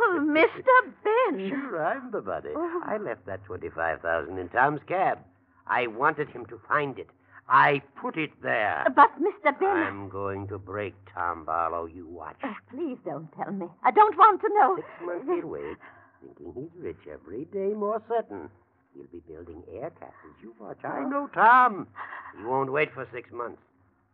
Oh, 0.00 0.18
Mr. 0.20 0.64
Ben. 1.04 1.48
Sure, 1.48 1.84
I'm 1.84 2.10
the 2.10 2.20
body. 2.20 2.48
Oh. 2.56 2.82
I 2.84 2.96
left 2.96 3.26
that 3.26 3.44
twenty-five 3.44 4.00
thousand 4.00 4.38
in 4.38 4.48
Tom's 4.48 4.80
cab. 4.88 5.18
I 5.66 5.86
wanted 5.86 6.28
him 6.30 6.44
to 6.46 6.58
find 6.66 6.98
it. 6.98 7.08
I 7.48 7.82
put 8.00 8.16
it 8.16 8.30
there. 8.42 8.84
Uh, 8.86 8.90
but, 8.90 9.10
Mr. 9.20 9.58
Ben... 9.58 9.68
I'm 9.68 10.08
going 10.08 10.48
to 10.48 10.58
break 10.58 10.94
Tom 11.12 11.44
Barlow. 11.44 11.86
You 11.86 12.06
watch. 12.06 12.36
Oh, 12.44 12.54
please 12.70 12.98
don't 13.04 13.28
tell 13.32 13.52
me. 13.52 13.66
I 13.82 13.90
don't 13.90 14.16
want 14.16 14.40
to 14.40 14.48
know. 14.48 14.76
Six 14.76 14.88
months 15.04 15.26
he'll 15.26 15.48
wait, 15.48 15.76
thinking 16.22 16.52
he's 16.54 16.82
rich 16.82 17.00
every 17.12 17.44
day 17.46 17.74
more 17.74 18.02
certain. 18.08 18.48
He'll 18.94 19.06
be 19.12 19.22
building 19.28 19.62
air 19.74 19.90
castles. 19.90 20.36
You 20.42 20.54
watch. 20.58 20.78
I 20.84 21.04
know 21.08 21.28
Tom. 21.34 21.88
He 22.36 22.44
won't 22.44 22.72
wait 22.72 22.92
for 22.94 23.06
six 23.12 23.30
months. 23.32 23.60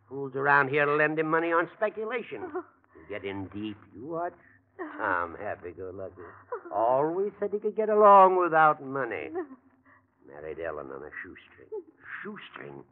Fools 0.07 0.35
around 0.35 0.69
here 0.69 0.85
lend 0.87 1.19
him 1.19 1.29
money 1.29 1.51
on 1.51 1.69
speculation. 1.75 2.41
Oh. 2.43 2.63
He'll 2.93 3.19
get 3.19 3.27
in 3.27 3.45
deep. 3.47 3.77
You 3.95 4.05
watch. 4.07 4.33
Tom, 4.97 5.35
happy-go-lucky. 5.39 6.13
Always 6.73 7.31
said 7.39 7.49
he 7.51 7.59
could 7.59 7.75
get 7.75 7.89
along 7.89 8.37
without 8.41 8.83
money. 8.83 9.29
Oh. 9.35 9.45
Married 10.27 10.59
Ellen 10.59 10.87
on 10.87 11.03
a 11.03 11.09
shoestring. 11.21 11.69
Shoestring? 12.23 12.83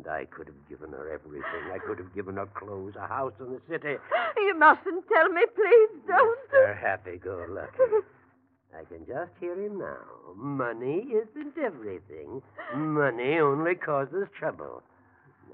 And 0.00 0.08
I 0.10 0.24
could 0.24 0.46
have 0.46 0.68
given 0.68 0.92
her 0.92 1.12
everything. 1.12 1.70
I 1.74 1.78
could 1.78 1.98
have 1.98 2.14
given 2.14 2.36
her 2.36 2.46
clothes, 2.46 2.94
a 2.96 3.06
house 3.06 3.34
in 3.38 3.50
the 3.52 3.60
city. 3.68 3.96
You 4.38 4.54
mustn't 4.58 5.04
tell 5.12 5.28
me, 5.28 5.42
please 5.54 5.90
don't. 6.06 6.38
Mr. 6.54 6.74
Happy-go-lucky. 6.80 8.06
I 8.74 8.84
can 8.84 9.04
just 9.06 9.32
hear 9.40 9.60
him 9.62 9.78
now. 9.78 9.98
Money 10.34 11.06
isn't 11.12 11.58
everything. 11.62 12.40
Money 12.74 13.40
only 13.40 13.74
causes 13.74 14.26
trouble. 14.38 14.82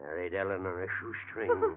Married 0.00 0.32
Ellen 0.34 0.64
on 0.64 0.80
a 0.80 0.86
shoestring. 1.00 1.74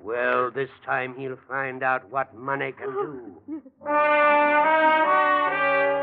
well, 0.00 0.50
this 0.50 0.70
time 0.86 1.14
he'll 1.18 1.36
find 1.46 1.82
out 1.82 2.10
what 2.10 2.34
money 2.34 2.72
can 2.72 2.92
do. 3.46 3.62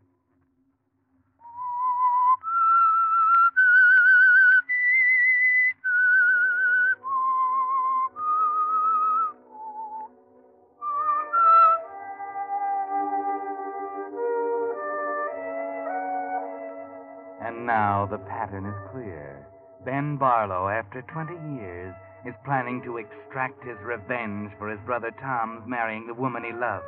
The 18.11 18.19
pattern 18.19 18.65
is 18.65 18.91
clear. 18.91 19.47
Ben 19.85 20.17
Barlow, 20.17 20.67
after 20.67 21.01
20 21.01 21.33
years, 21.55 21.95
is 22.25 22.35
planning 22.43 22.81
to 22.83 22.97
extract 22.97 23.63
his 23.63 23.77
revenge 23.81 24.51
for 24.59 24.69
his 24.69 24.79
brother 24.85 25.11
Tom's 25.21 25.63
marrying 25.65 26.05
the 26.05 26.13
woman 26.13 26.43
he 26.43 26.51
loved. 26.51 26.85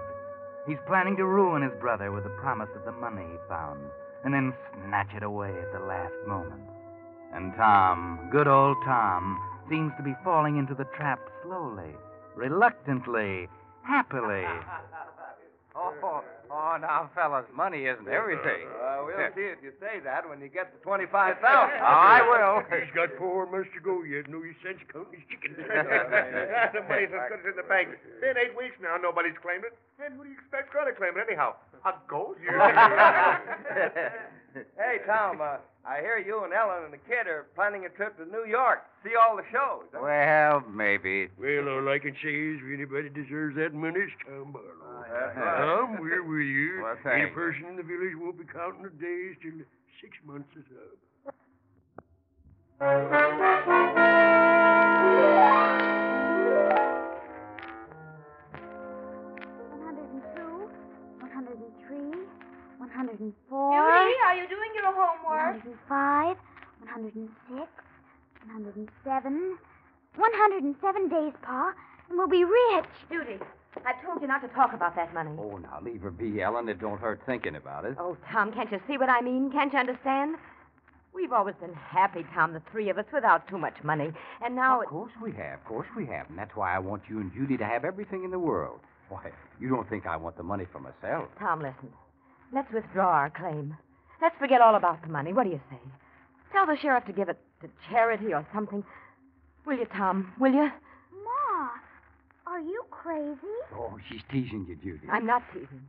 He's 0.67 0.83
planning 0.85 1.15
to 1.17 1.25
ruin 1.25 1.63
his 1.63 1.79
brother 1.79 2.11
with 2.11 2.25
the 2.25 2.37
promise 2.41 2.69
of 2.75 2.83
the 2.83 2.91
money 2.91 3.23
he 3.23 3.37
found, 3.47 3.79
and 4.25 4.33
then 4.33 4.53
snatch 4.85 5.15
it 5.15 5.23
away 5.23 5.49
at 5.49 5.71
the 5.71 5.79
last 5.79 6.13
moment. 6.27 6.61
And 7.33 7.53
Tom, 7.55 8.27
good 8.29 8.47
old 8.47 8.77
Tom, 8.83 9.39
seems 9.69 9.93
to 9.97 10.03
be 10.03 10.13
falling 10.23 10.57
into 10.57 10.75
the 10.75 10.87
trap 10.95 11.19
slowly, 11.41 11.95
reluctantly, 12.35 13.47
happily. 13.81 14.45
Oh, 15.75 16.21
oh, 16.53 16.77
now, 16.79 17.10
fellas, 17.15 17.45
money 17.55 17.86
isn't 17.89 18.07
everything. 18.07 18.69
Uh, 18.77 19.01
we'll 19.05 19.17
see 19.36 19.50
if 19.50 19.57
you 19.65 19.74
say 19.81 20.00
that 20.05 20.29
when 20.29 20.39
you 20.39 20.48
get 20.48 20.69
the 20.72 20.79
25000 20.86 21.41
Oh, 21.41 21.67
I 21.81 22.22
will. 22.22 22.62
He's 22.69 22.93
got 22.93 23.10
four 23.17 23.50
months 23.50 23.69
to 23.74 23.81
go 23.81 24.03
yet. 24.03 24.29
No 24.29 24.38
use 24.45 24.55
sense 24.62 24.77
counting 24.91 25.17
his 25.19 25.25
chickens. 25.33 25.57
the 26.77 26.81
money's 26.86 27.10
as 27.10 27.25
good 27.33 27.41
as 27.41 27.48
in 27.50 27.57
the 27.57 27.65
bank. 27.65 27.89
Been 28.22 28.38
eight 28.38 28.53
weeks 28.53 28.77
now, 28.81 28.98
nobody's 29.01 29.38
claimed 29.41 29.65
it. 29.65 29.74
And 29.98 30.13
who 30.13 30.24
do 30.24 30.29
you 30.29 30.38
expect 30.38 30.74
going 30.74 30.86
to 30.86 30.93
claim 30.93 31.17
it 31.17 31.25
anyhow? 31.25 31.57
A 31.86 31.93
ghost? 32.07 32.39
hey, 34.77 35.00
Tom, 35.05 35.41
uh, 35.41 35.57
I 35.86 36.00
hear 36.00 36.17
you 36.17 36.43
and 36.45 36.53
Ellen 36.53 36.86
and 36.86 36.93
the 36.93 36.98
kid 37.10 37.27
are 37.27 37.45
planning 37.55 37.86
a 37.86 37.89
trip 37.89 38.15
to 38.17 38.25
New 38.25 38.45
York. 38.48 38.83
See 39.03 39.12
all 39.19 39.36
the 39.36 39.43
shows. 39.51 39.83
Well, 39.91 40.63
maybe. 40.72 41.27
Well, 41.38 41.67
all 41.67 41.89
I 41.89 42.00
can 42.00 42.15
say 42.24 42.31
is 42.31 42.60
if 42.63 42.74
anybody 42.74 43.10
deserves 43.10 43.55
that 43.57 43.74
money, 43.74 44.00
it's 44.07 44.13
Tom 44.25 44.53
Barlow. 44.53 44.82
That's 45.12 45.38
right. 45.38 45.57
Tom, 45.60 45.98
we're 46.00 46.24
with 46.24 46.48
you. 46.48 46.81
Well, 46.83 47.13
Any 47.13 47.27
person 47.31 47.65
in 47.69 47.75
the 47.75 47.83
village 47.83 48.13
won't 48.17 48.38
be 48.38 48.45
counting 48.45 48.83
the 48.83 48.89
days 48.89 49.36
till 49.41 49.60
six 50.01 50.17
months 50.25 50.50
is 50.55 50.65
up. 50.77 51.33
One 59.69 59.81
hundred 59.83 60.10
and 60.12 60.22
two, 60.36 60.69
one 61.19 61.31
hundred 61.31 61.57
and 61.57 61.72
three, 61.88 62.19
one 62.77 62.89
hundred 62.89 63.19
and 63.19 63.33
four. 63.50 63.72
Judy, 63.72 64.15
are 64.27 64.36
you 64.36 64.48
doing 64.50 64.72
your 64.75 64.86
One 64.86 64.95
homework? 65.24 65.41
hundred 65.62 65.65
and 65.65 65.79
five, 65.88 66.38
one 66.79 66.89
hundred 66.89 67.15
and 67.15 67.29
six, 67.50 67.69
one 68.45 68.50
hundred 68.51 68.75
and 68.75 68.89
seven. 69.03 69.57
One 70.15 70.31
hundred 70.36 70.63
and 70.63 70.75
seven 70.81 71.10
days, 71.10 71.33
Pa, 71.41 71.74
and 72.10 72.17
we'll 72.17 72.27
be 72.27 72.43
rich. 72.43 72.86
Judy, 73.12 73.39
I've 73.85 74.01
told 74.05 74.21
you 74.21 74.27
not 74.27 74.41
to 74.41 74.47
talk 74.49 74.73
about 74.73 74.95
that 74.95 75.13
money. 75.13 75.31
Oh, 75.39 75.57
now 75.57 75.79
leave 75.81 76.01
her 76.01 76.11
be, 76.11 76.41
Ellen. 76.41 76.69
It 76.69 76.79
don't 76.79 76.99
hurt 76.99 77.21
thinking 77.25 77.55
about 77.55 77.85
it. 77.85 77.95
Oh, 77.99 78.15
Tom, 78.31 78.51
can't 78.53 78.71
you 78.71 78.79
see 78.87 78.97
what 78.97 79.09
I 79.09 79.21
mean? 79.21 79.51
Can't 79.51 79.73
you 79.73 79.79
understand? 79.79 80.35
We've 81.13 81.31
always 81.33 81.55
been 81.61 81.73
happy, 81.73 82.25
Tom, 82.33 82.53
the 82.53 82.61
three 82.71 82.89
of 82.89 82.97
us, 82.97 83.05
without 83.13 83.47
too 83.47 83.57
much 83.57 83.75
money. 83.83 84.11
And 84.43 84.55
now 84.55 84.81
Of 84.81 84.87
course 84.87 85.11
we 85.21 85.31
have. 85.33 85.59
Of 85.59 85.65
course 85.65 85.87
we 85.95 86.05
have. 86.07 86.27
And 86.29 86.37
that's 86.37 86.55
why 86.55 86.75
I 86.75 86.79
want 86.79 87.03
you 87.09 87.19
and 87.19 87.31
Judy 87.33 87.57
to 87.57 87.65
have 87.65 87.85
everything 87.85 88.23
in 88.23 88.31
the 88.31 88.39
world. 88.39 88.79
Why, 89.09 89.31
you 89.59 89.69
don't 89.69 89.87
think 89.89 90.05
I 90.07 90.17
want 90.17 90.37
the 90.37 90.43
money 90.43 90.65
for 90.71 90.79
myself. 90.79 91.27
Tom, 91.37 91.59
listen. 91.61 91.89
Let's 92.51 92.71
withdraw 92.73 93.09
our 93.09 93.29
claim. 93.29 93.77
Let's 94.21 94.35
forget 94.39 94.61
all 94.61 94.75
about 94.75 95.01
the 95.03 95.09
money. 95.09 95.33
What 95.33 95.43
do 95.43 95.49
you 95.51 95.61
say? 95.69 95.77
Tell 96.51 96.65
the 96.65 96.77
sheriff 96.81 97.05
to 97.05 97.13
give 97.13 97.29
it 97.29 97.37
to 97.61 97.69
charity 97.89 98.33
or 98.33 98.45
something. 98.53 98.83
Will 99.65 99.77
you, 99.77 99.85
Tom? 99.95 100.31
Will 100.39 100.53
you? 100.53 100.69
Are 102.53 102.62
you 102.62 102.83
crazy? 102.91 103.38
Oh, 103.75 103.98
she's 104.07 104.22
teasing 104.31 104.67
you, 104.69 104.75
Judy. 104.75 105.07
I'm 105.12 105.25
not 105.25 105.41
teasing. 105.51 105.81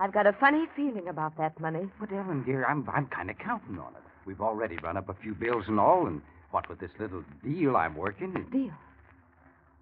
I've 0.00 0.14
got 0.14 0.26
a 0.26 0.32
funny 0.32 0.64
feeling 0.74 1.08
about 1.08 1.36
that 1.36 1.60
money. 1.60 1.90
But, 2.00 2.10
Ellen, 2.10 2.42
dear, 2.42 2.64
I'm, 2.64 2.88
I'm 2.88 3.06
kind 3.08 3.28
of 3.28 3.36
counting 3.38 3.78
on 3.78 3.92
it. 3.94 4.00
We've 4.24 4.40
already 4.40 4.78
run 4.82 4.96
up 4.96 5.10
a 5.10 5.14
few 5.22 5.34
bills 5.34 5.64
and 5.68 5.78
all, 5.78 6.06
and 6.06 6.22
what 6.52 6.70
with 6.70 6.80
this 6.80 6.90
little 6.98 7.22
deal 7.44 7.76
I'm 7.76 7.94
working. 7.96 8.34
it- 8.34 8.50
Deal. 8.50 8.72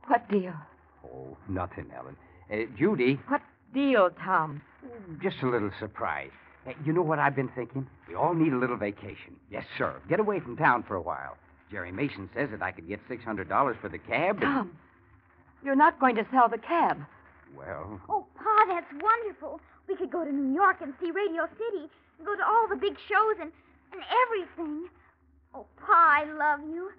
What 0.08 0.28
deal? 0.28 0.54
Oh, 1.04 1.36
nothing, 1.48 1.86
Ellen. 1.96 2.16
Uh, 2.52 2.66
Judy, 2.76 3.20
What 3.28 3.42
deal, 3.72 4.10
Tom? 4.24 4.60
just 5.22 5.36
a 5.42 5.46
little 5.46 5.70
surprise. 5.78 6.30
Uh, 6.66 6.72
you 6.84 6.92
know 6.92 7.02
what 7.02 7.20
I've 7.20 7.36
been 7.36 7.48
thinking? 7.54 7.86
We 8.08 8.16
all 8.16 8.34
need 8.34 8.52
a 8.52 8.56
little 8.58 8.76
vacation. 8.76 9.36
Yes, 9.52 9.64
sir. 9.78 9.94
Get 10.08 10.18
away 10.18 10.40
from 10.40 10.56
town 10.56 10.82
for 10.82 10.96
a 10.96 11.00
while. 11.00 11.36
Jerry 11.70 11.92
Mason 11.92 12.28
says 12.34 12.50
that 12.50 12.60
I 12.60 12.72
could 12.72 12.88
get 12.88 12.98
$600 13.08 13.76
for 13.80 13.88
the 13.88 13.98
cab. 13.98 14.42
and- 14.42 14.42
Tom, 14.42 14.78
you're 15.64 15.76
not 15.76 15.98
going 16.00 16.16
to 16.16 16.26
sell 16.32 16.48
the 16.48 16.58
cab. 16.58 16.98
Well, 17.56 18.00
Oh, 18.08 18.26
Pa, 18.36 18.64
that's 18.68 18.92
wonderful. 19.02 19.60
We 19.88 19.96
could 19.96 20.10
go 20.10 20.24
to 20.24 20.32
New 20.32 20.54
York 20.54 20.76
and 20.80 20.94
see 21.00 21.10
Radio 21.10 21.46
City 21.52 21.88
and 22.18 22.26
go 22.26 22.34
to 22.34 22.42
all 22.44 22.66
the 22.68 22.76
big 22.76 22.96
shows 23.08 23.36
and, 23.40 23.52
and 23.92 24.02
everything. 24.26 24.88
Oh, 25.54 25.66
Pa, 25.76 26.22
I 26.22 26.24
love 26.24 26.60
you. 26.68 26.90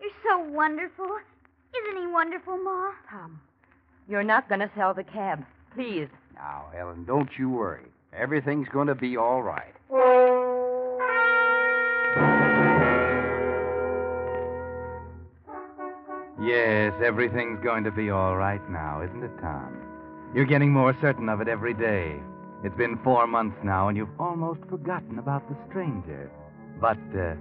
You're 0.00 0.10
so 0.24 0.38
wonderful. 0.50 1.06
Isn't 1.06 2.00
he 2.02 2.06
wonderful, 2.06 2.56
Ma? 2.56 2.92
Tom, 3.10 3.40
you're 4.08 4.22
not 4.24 4.48
going 4.48 4.60
to 4.60 4.70
sell 4.76 4.94
the 4.94 5.04
cab. 5.04 5.44
Please. 5.74 6.08
now, 6.34 6.66
Ellen, 6.78 7.04
don't 7.04 7.28
you 7.38 7.50
worry. 7.50 7.84
Everything's 8.18 8.68
going 8.70 8.86
to 8.88 8.94
be 8.94 9.16
all 9.18 9.42
right. 9.42 9.74
Yes, 16.48 16.94
everything's 17.04 17.62
going 17.62 17.84
to 17.84 17.90
be 17.90 18.08
all 18.08 18.34
right 18.36 18.62
now, 18.70 19.02
isn't 19.02 19.22
it, 19.22 19.30
Tom? 19.42 19.76
You're 20.34 20.46
getting 20.46 20.72
more 20.72 20.96
certain 21.00 21.28
of 21.28 21.42
it 21.42 21.48
every 21.48 21.74
day. 21.74 22.16
It's 22.64 22.76
been 22.76 22.98
four 23.04 23.26
months 23.26 23.58
now, 23.62 23.88
and 23.88 23.96
you've 23.98 24.18
almost 24.18 24.60
forgotten 24.70 25.18
about 25.18 25.46
the 25.50 25.56
stranger. 25.68 26.30
But 26.80 26.96
uh, 27.14 27.34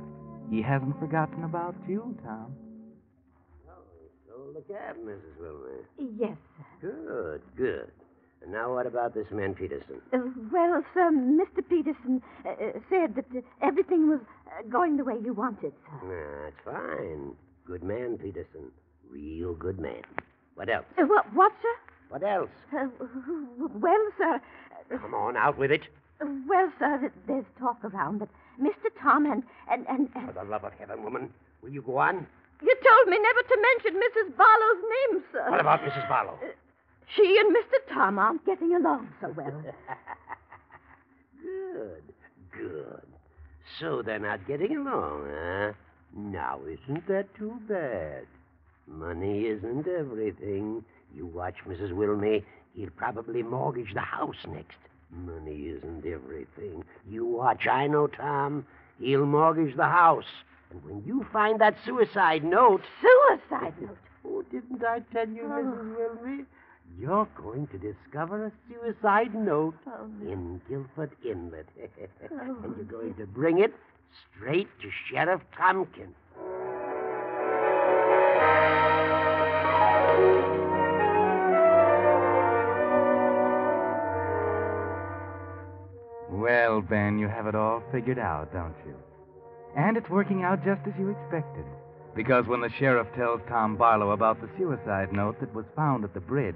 he 0.50 0.62
hasn't 0.62 1.00
forgotten 1.00 1.46
about 1.46 1.76
you, 1.88 2.18
Tom. 2.22 2.54
Oh, 3.70 3.82
he 4.02 4.10
sold 4.30 4.56
the 4.58 4.74
cab, 4.74 4.98
Mrs. 4.98 5.40
Wilmer. 5.40 5.86
Yes. 6.20 6.38
sir. 6.82 7.40
Good, 7.40 7.42
good. 7.56 7.92
And 8.44 8.52
now 8.52 8.74
what 8.74 8.86
about 8.88 9.14
this 9.14 9.28
man 9.32 9.56
Peterson? 9.56 10.02
Uh, 10.12 10.18
well, 10.52 10.84
sir, 10.94 11.12
Mr. 11.12 11.68
Peterson 11.68 12.22
uh, 12.46 12.50
uh, 12.50 12.72
said 12.90 13.16
that 13.16 13.26
uh, 13.36 13.42
everything 13.62 14.10
was 14.10 14.20
uh, 14.48 14.68
going 14.70 14.98
the 14.98 15.06
way 15.06 15.16
you 15.24 15.34
wanted, 15.34 15.72
sir. 16.02 16.52
That's 16.66 16.78
fine. 16.78 17.36
Good 17.66 17.84
man, 17.84 18.18
Peterson. 18.18 18.70
Real 19.12 19.54
good 19.54 19.80
man. 19.80 20.02
What 20.56 20.70
else? 20.70 20.86
Uh, 20.98 21.04
what, 21.06 21.26
what, 21.34 21.52
sir? 21.62 21.94
What 22.10 22.24
else? 22.24 22.50
Uh, 22.76 22.88
well, 23.76 24.08
sir. 24.18 24.42
uh, 24.94 24.98
Come 24.98 25.14
on, 25.14 25.38
out 25.38 25.58
with 25.58 25.72
it. 25.72 25.82
Well, 26.48 26.72
sir, 26.80 27.12
there's 27.28 27.46
talk 27.60 27.78
around 27.84 28.22
that 28.22 28.30
Mr. 28.62 28.90
Tom 29.02 29.26
and, 29.26 29.44
and, 29.70 29.86
and, 29.88 30.10
and 30.16 30.28
For 30.28 30.34
the 30.34 30.50
love 30.50 30.64
of 30.64 30.74
heaven, 30.74 31.04
woman, 31.04 31.32
will 31.62 31.70
you 31.70 31.82
go 31.84 31.98
on? 31.98 32.26
You 32.62 32.76
told 32.84 33.08
me 33.08 33.20
never 33.20 33.42
to 33.44 33.58
mention 33.62 34.02
Mrs. 34.02 34.36
Barlow's 34.36 34.84
name, 35.14 35.24
sir. 35.32 35.52
What 35.52 35.60
about 35.62 35.82
Mrs. 35.82 36.10
Barlow? 36.10 36.40
She 37.16 37.38
and 37.40 37.56
Mr. 37.56 37.94
Tom 37.94 38.18
aren't 38.18 38.44
getting 38.46 38.74
along 38.76 39.10
so 39.22 39.32
well. 39.38 39.64
Good, 41.42 42.04
good. 42.52 43.02
So 43.80 44.02
they're 44.02 44.20
not 44.20 44.46
getting 44.48 44.76
along, 44.76 45.28
huh? 45.32 45.72
Now, 46.16 46.60
isn't 46.66 47.08
that 47.08 47.34
too 47.36 47.54
bad? 47.70 48.26
Money 48.88 49.46
isn't 49.46 49.88
everything. 49.88 50.84
You 51.14 51.26
watch, 51.26 51.56
Mrs. 51.68 51.92
Wilmey. 51.92 52.44
He'll 52.74 52.90
probably 52.92 53.44
mortgage 53.44 53.94
the 53.94 54.02
house 54.02 54.36
next. 54.48 54.78
Money 55.12 55.68
isn't 55.68 56.06
everything. 56.06 56.84
You 57.10 57.26
watch. 57.26 57.68
I 57.68 57.88
know, 57.88 58.08
Tom. 58.08 58.66
He'll 59.00 59.26
mortgage 59.26 59.76
the 59.76 59.86
house. 59.86 60.26
And 60.72 60.84
when 60.84 61.04
you 61.06 61.26
find 61.32 61.60
that 61.62 61.76
suicide 61.86 62.44
note. 62.44 62.82
Suicide 63.02 63.74
note? 63.82 63.98
Oh, 64.26 64.42
didn't 64.52 64.84
I 64.84 65.00
tell 65.14 65.28
you, 65.28 65.44
Mrs. 65.44 65.96
Oh. 65.96 66.26
Wilmey? 66.26 66.46
You're 67.00 67.28
going 67.36 67.68
to 67.68 67.78
discover 67.78 68.46
a 68.46 68.52
suicide 68.70 69.36
note 69.36 69.76
oh, 69.88 70.06
in 70.22 70.62
Guilford 70.70 71.12
Inlet. 71.24 71.68
Oh, 72.32 72.58
and 72.64 72.76
you're 72.76 72.86
going 72.86 73.14
to 73.16 73.26
bring 73.26 73.60
it 73.60 73.74
straight 74.36 74.68
to 74.82 74.90
Sheriff 75.10 75.42
Tompkins. 75.56 76.16
Well, 86.48 86.80
Ben, 86.80 87.20
you 87.20 87.28
have 87.28 87.46
it 87.46 87.56
all 87.56 87.84
figured 87.92 88.18
out, 88.18 88.54
don't 88.54 88.74
you? 88.86 88.96
And 89.76 89.98
it's 89.98 90.10
working 90.10 90.44
out 90.44 90.64
just 90.64 90.80
as 90.88 90.94
you 90.98 91.10
expected. 91.10 91.66
Because 92.16 92.46
when 92.48 92.62
the 92.62 92.70
sheriff 92.80 93.10
tells 93.18 93.42
Tom 93.50 93.76
Barlow 93.76 94.12
about 94.12 94.40
the 94.40 94.48
suicide 94.58 95.12
note 95.12 95.42
that 95.42 95.54
was 95.54 95.66
found 95.76 96.06
at 96.06 96.14
the 96.14 96.22
bridge, 96.22 96.56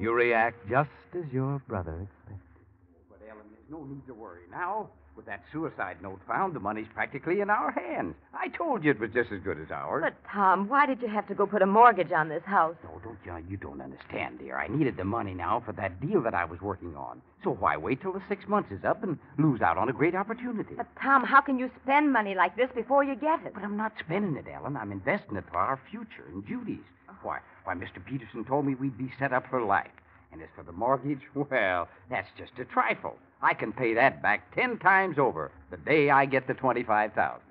you 0.00 0.12
react 0.12 0.68
just 0.68 0.90
as 1.16 1.32
your 1.32 1.62
brother 1.68 1.92
expected. 2.02 2.64
But, 3.08 3.20
Ellen, 3.30 3.44
there's 3.52 3.70
no 3.70 3.84
need 3.84 4.04
to 4.08 4.14
worry. 4.14 4.42
Now, 4.50 4.90
With 5.16 5.26
that 5.26 5.44
suicide 5.52 5.98
note 6.02 6.20
found, 6.26 6.54
the 6.54 6.60
money's 6.60 6.88
practically 6.92 7.40
in 7.40 7.48
our 7.48 7.70
hands. 7.70 8.16
I 8.32 8.48
told 8.48 8.82
you 8.82 8.90
it 8.90 8.98
was 8.98 9.10
just 9.12 9.30
as 9.30 9.40
good 9.42 9.60
as 9.60 9.70
ours. 9.70 10.02
But, 10.04 10.16
Tom, 10.28 10.68
why 10.68 10.86
did 10.86 11.00
you 11.00 11.06
have 11.08 11.28
to 11.28 11.34
go 11.36 11.46
put 11.46 11.62
a 11.62 11.66
mortgage 11.66 12.10
on 12.10 12.28
this 12.28 12.42
house? 12.44 12.74
No, 12.82 13.00
don't 13.04 13.18
you? 13.24 13.46
You 13.48 13.56
don't 13.56 13.80
understand, 13.80 14.40
dear. 14.40 14.58
I 14.58 14.66
needed 14.66 14.96
the 14.96 15.04
money 15.04 15.32
now 15.32 15.62
for 15.64 15.70
that 15.74 16.00
deal 16.00 16.20
that 16.22 16.34
I 16.34 16.44
was 16.44 16.60
working 16.60 16.96
on. 16.96 17.22
So 17.44 17.50
why 17.50 17.76
wait 17.76 18.02
till 18.02 18.12
the 18.12 18.22
six 18.28 18.48
months 18.48 18.72
is 18.72 18.84
up 18.84 19.04
and 19.04 19.16
lose 19.38 19.60
out 19.60 19.78
on 19.78 19.88
a 19.88 19.92
great 19.92 20.16
opportunity? 20.16 20.74
But, 20.76 20.88
Tom, 21.00 21.22
how 21.22 21.40
can 21.40 21.60
you 21.60 21.70
spend 21.84 22.12
money 22.12 22.34
like 22.34 22.56
this 22.56 22.70
before 22.74 23.04
you 23.04 23.14
get 23.14 23.44
it? 23.46 23.54
But 23.54 23.62
I'm 23.62 23.76
not 23.76 23.92
spending 24.00 24.36
it, 24.36 24.46
Ellen. 24.52 24.76
I'm 24.76 24.90
investing 24.90 25.36
it 25.36 25.44
for 25.48 25.58
our 25.58 25.78
future 25.90 26.24
and 26.32 26.44
Judy's. 26.44 26.84
Why, 27.22 27.38
why, 27.62 27.74
Mr. 27.74 28.04
Peterson 28.04 28.44
told 28.44 28.66
me 28.66 28.74
we'd 28.74 28.98
be 28.98 29.12
set 29.20 29.32
up 29.32 29.44
for 29.48 29.62
life. 29.62 29.92
And 30.32 30.42
as 30.42 30.48
for 30.56 30.64
the 30.64 30.72
mortgage, 30.72 31.20
well, 31.34 31.88
that's 32.10 32.28
just 32.36 32.58
a 32.58 32.64
trifle. 32.64 33.16
I 33.44 33.52
can 33.52 33.72
pay 33.72 33.92
that 33.94 34.22
back 34.22 34.54
ten 34.54 34.78
times 34.78 35.18
over 35.18 35.52
the 35.70 35.76
day 35.76 36.08
I 36.08 36.24
get 36.24 36.46
the 36.46 36.54
twenty-five 36.54 37.12
thousand. 37.12 37.42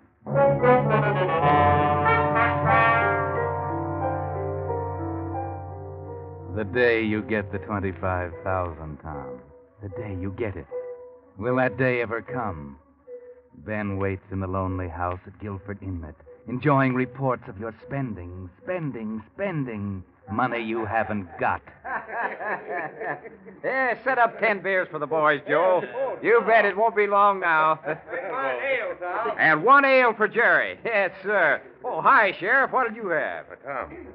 The 6.56 6.64
day 6.64 7.04
you 7.04 7.22
get 7.22 7.52
the 7.52 7.58
25,000, 7.58 8.98
Tom. 9.02 9.40
The 9.82 9.90
day 9.90 10.16
you 10.20 10.34
get 10.38 10.56
it. 10.56 10.68
Will 11.38 11.56
that 11.58 11.78
day 11.78 12.02
ever 12.02 12.22
come? 12.22 12.78
Ben 13.66 13.98
waits 13.98 14.26
in 14.32 14.40
the 14.40 14.48
lonely 14.48 14.88
house 14.88 15.20
at 15.26 15.40
Guilford 15.40 15.80
Inlet, 15.82 16.16
enjoying 16.48 16.94
reports 16.94 17.44
of 17.48 17.58
your 17.60 17.74
spending, 17.86 18.50
spending, 18.64 19.22
spending 19.34 20.04
money 20.32 20.64
you 20.64 20.86
haven't 20.86 21.28
got. 21.40 21.62
yeah, 23.64 24.04
set 24.04 24.18
up 24.18 24.40
ten 24.40 24.62
beers 24.62 24.88
for 24.90 25.00
the 25.00 25.08
boys, 25.08 25.42
Joe. 25.48 25.82
You 26.22 26.42
bet 26.46 26.66
it 26.66 26.76
won't 26.78 26.96
be 26.96 27.08
long 27.08 27.40
now. 27.40 27.80
One 27.84 27.96
ale, 27.96 28.96
Tom. 29.00 29.38
and 29.38 29.64
one 29.64 29.86
ale 29.86 30.14
for 30.14 30.28
Jerry. 30.28 30.78
Yes, 30.86 31.12
sir. 31.24 31.62
Oh, 31.84 32.02
hi, 32.02 32.36
Sheriff. 32.40 32.72
What 32.72 32.88
did 32.88 32.96
you 32.96 33.10
have? 33.10 33.46
Uh, 33.52 33.56
Tom. 33.68 34.08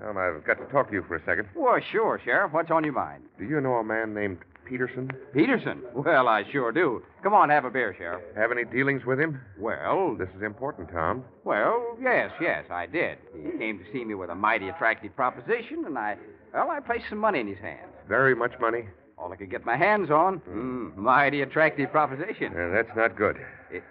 Tom, 0.00 0.16
I've 0.16 0.44
got 0.44 0.58
to 0.58 0.64
talk 0.72 0.88
to 0.88 0.94
you 0.94 1.04
for 1.06 1.16
a 1.16 1.24
second. 1.24 1.48
Well, 1.54 1.78
sure, 1.92 2.20
Sheriff. 2.24 2.52
What's 2.52 2.70
on 2.70 2.84
your 2.84 2.94
mind? 2.94 3.24
Do 3.38 3.44
you 3.44 3.60
know 3.60 3.74
a 3.74 3.84
man 3.84 4.14
named 4.14 4.38
Peterson? 4.70 5.10
Peterson? 5.34 5.82
Well, 5.94 6.28
I 6.28 6.44
sure 6.52 6.70
do. 6.70 7.02
Come 7.24 7.34
on, 7.34 7.50
have 7.50 7.64
a 7.64 7.70
beer, 7.70 7.92
Sheriff. 7.98 8.22
Have 8.36 8.52
any 8.52 8.64
dealings 8.64 9.04
with 9.04 9.18
him? 9.18 9.40
Well, 9.58 10.16
This 10.16 10.28
is 10.36 10.42
important, 10.42 10.90
Tom. 10.92 11.24
well, 11.42 11.96
yes, 12.00 12.30
yes, 12.40 12.64
I 12.70 12.86
did. 12.86 13.18
He 13.34 13.58
came 13.58 13.78
to 13.78 13.84
see 13.92 14.04
me 14.04 14.14
with 14.14 14.30
a 14.30 14.34
mighty 14.36 14.68
attractive 14.68 15.14
proposition, 15.16 15.84
and 15.86 15.98
I, 15.98 16.16
well, 16.54 16.70
I 16.70 16.78
placed 16.78 17.06
some 17.10 17.18
money 17.18 17.40
in 17.40 17.48
his 17.48 17.58
hands. 17.58 17.90
Very 18.08 18.36
much 18.36 18.52
money? 18.60 18.84
All 19.18 19.32
I 19.32 19.36
could 19.36 19.50
get 19.50 19.66
my 19.66 19.76
hands 19.76 20.08
on. 20.10 20.38
Mm, 20.48 20.96
mighty 20.96 21.42
attractive 21.42 21.90
proposition. 21.90 22.52
Uh, 22.54 22.70
that's 22.72 22.96
not 22.96 23.16
good. 23.16 23.36
It, 23.72 23.82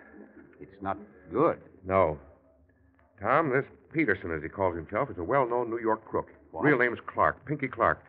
it's 0.61 0.81
not 0.81 0.97
good. 1.31 1.57
No. 1.85 2.17
Tom, 3.21 3.49
this 3.49 3.65
Peterson, 3.91 4.31
as 4.31 4.41
he 4.41 4.47
calls 4.49 4.75
himself, 4.77 5.09
is 5.11 5.17
a 5.17 5.23
well 5.23 5.45
known 5.47 5.69
New 5.69 5.79
York 5.79 6.05
crook. 6.05 6.29
What? 6.51 6.63
Real 6.63 6.79
name's 6.79 6.99
Clark, 7.05 7.45
Pinky 7.45 7.67
Clark. 7.67 8.01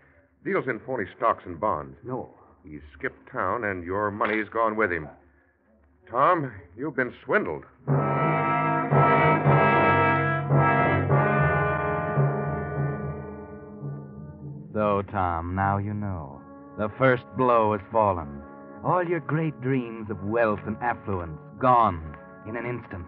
Deals 0.44 0.64
in 0.68 0.80
phony 0.87 1.04
stocks 1.16 1.42
and 1.44 1.61
bonds. 1.61 1.96
No. 2.04 2.30
He's 2.64 2.80
skipped 2.96 3.30
town, 3.30 3.64
and 3.64 3.84
your 3.84 4.10
money's 4.10 4.48
gone 4.48 4.76
with 4.76 4.92
him. 4.92 5.08
Tom, 6.10 6.52
you've 6.76 6.96
been 6.96 7.14
swindled. 7.24 7.64
So, 14.72 15.02
Tom, 15.10 15.54
now 15.54 15.78
you 15.78 15.94
know. 15.94 16.40
The 16.78 16.88
first 16.98 17.24
blow 17.36 17.72
has 17.72 17.80
fallen. 17.92 18.42
All 18.84 19.06
your 19.06 19.20
great 19.20 19.60
dreams 19.60 20.10
of 20.10 20.22
wealth 20.24 20.60
and 20.66 20.76
affluence 20.78 21.38
gone 21.58 22.16
in 22.48 22.56
an 22.56 22.64
instant. 22.64 23.06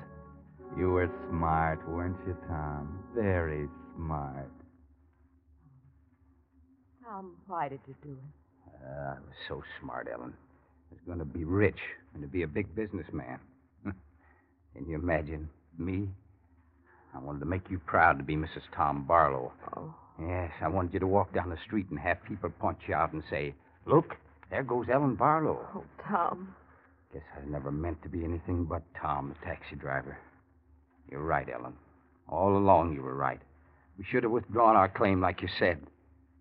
You 0.76 0.90
were 0.90 1.10
smart, 1.28 1.88
weren't 1.88 2.18
you, 2.26 2.36
Tom? 2.48 3.04
Very 3.14 3.68
smart. 3.96 4.50
Tom, 7.04 7.36
why 7.46 7.68
did 7.68 7.80
you 7.86 7.94
do 8.02 8.10
it? 8.12 8.41
Uh, 8.68 9.10
I 9.10 9.14
was 9.14 9.36
so 9.48 9.62
smart, 9.80 10.08
Ellen. 10.12 10.32
I 10.90 10.94
was 10.94 11.00
going 11.06 11.18
to 11.18 11.24
be 11.24 11.44
rich 11.44 11.78
and 12.14 12.22
to 12.22 12.28
be 12.28 12.42
a 12.42 12.48
big 12.48 12.74
businessman. 12.74 13.38
Can 13.84 14.88
you 14.88 14.96
imagine 14.96 15.48
me? 15.78 16.08
I 17.14 17.18
wanted 17.18 17.40
to 17.40 17.46
make 17.46 17.70
you 17.70 17.78
proud 17.78 18.18
to 18.18 18.24
be 18.24 18.36
Mrs. 18.36 18.62
Tom 18.74 19.04
Barlow. 19.04 19.52
Oh. 19.76 19.94
Yes, 20.20 20.50
I 20.60 20.68
wanted 20.68 20.94
you 20.94 21.00
to 21.00 21.06
walk 21.06 21.34
down 21.34 21.50
the 21.50 21.56
street 21.66 21.86
and 21.90 21.98
have 21.98 22.22
people 22.24 22.50
point 22.50 22.78
you 22.86 22.94
out 22.94 23.12
and 23.12 23.22
say, 23.30 23.54
Look, 23.86 24.16
there 24.50 24.62
goes 24.62 24.86
Ellen 24.92 25.14
Barlow. 25.14 25.66
Oh, 25.74 25.84
Tom. 26.06 26.54
Guess 27.12 27.22
I 27.36 27.48
never 27.50 27.70
meant 27.70 28.02
to 28.02 28.08
be 28.08 28.24
anything 28.24 28.64
but 28.64 28.82
Tom, 29.00 29.28
the 29.28 29.46
taxi 29.46 29.76
driver. 29.76 30.16
You're 31.10 31.22
right, 31.22 31.48
Ellen. 31.52 31.74
All 32.28 32.56
along 32.56 32.94
you 32.94 33.02
were 33.02 33.14
right. 33.14 33.40
We 33.98 34.04
should 34.04 34.22
have 34.22 34.32
withdrawn 34.32 34.76
our 34.76 34.88
claim 34.88 35.20
like 35.20 35.42
you 35.42 35.48
said. 35.58 35.78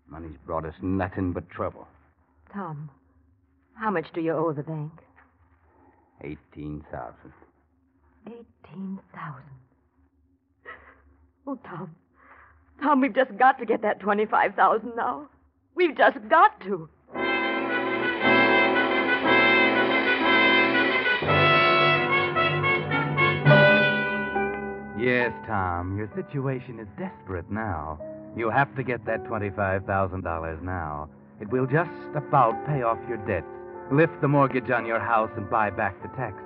Money's 0.08 0.36
brought 0.46 0.64
us 0.64 0.74
nothing 0.80 1.32
but 1.32 1.48
trouble. 1.50 1.86
Tom, 2.52 2.90
how 3.74 3.90
much 3.90 4.06
do 4.14 4.20
you 4.20 4.32
owe 4.32 4.52
the 4.52 4.62
bank? 4.62 4.92
Eighteen 6.22 6.84
thousand. 6.92 7.32
Eighteen 8.26 8.98
thousand. 9.14 9.58
Oh, 11.46 11.58
Tom. 11.64 11.94
Tom, 12.82 13.00
we've 13.00 13.14
just 13.14 13.36
got 13.38 13.58
to 13.58 13.66
get 13.66 13.82
that 13.82 14.00
twenty-five 14.00 14.54
thousand 14.54 14.94
now. 14.96 15.28
We've 15.74 15.96
just 15.96 16.18
got 16.28 16.60
to. 16.62 16.88
Yes, 24.98 25.32
Tom, 25.48 25.96
your 25.96 26.08
situation 26.14 26.78
is 26.78 26.86
desperate 26.96 27.50
now. 27.50 27.98
You 28.36 28.50
have 28.50 28.74
to 28.76 28.84
get 28.84 29.04
that 29.06 29.24
$25,000 29.24 30.62
now. 30.62 31.08
It 31.42 31.50
will 31.50 31.66
just 31.66 31.90
about 32.14 32.54
pay 32.68 32.82
off 32.82 32.98
your 33.08 33.18
debts, 33.26 33.50
lift 33.90 34.20
the 34.20 34.28
mortgage 34.28 34.70
on 34.70 34.86
your 34.86 35.00
house, 35.00 35.30
and 35.36 35.50
buy 35.50 35.70
back 35.70 36.00
the 36.00 36.08
taxi. 36.16 36.38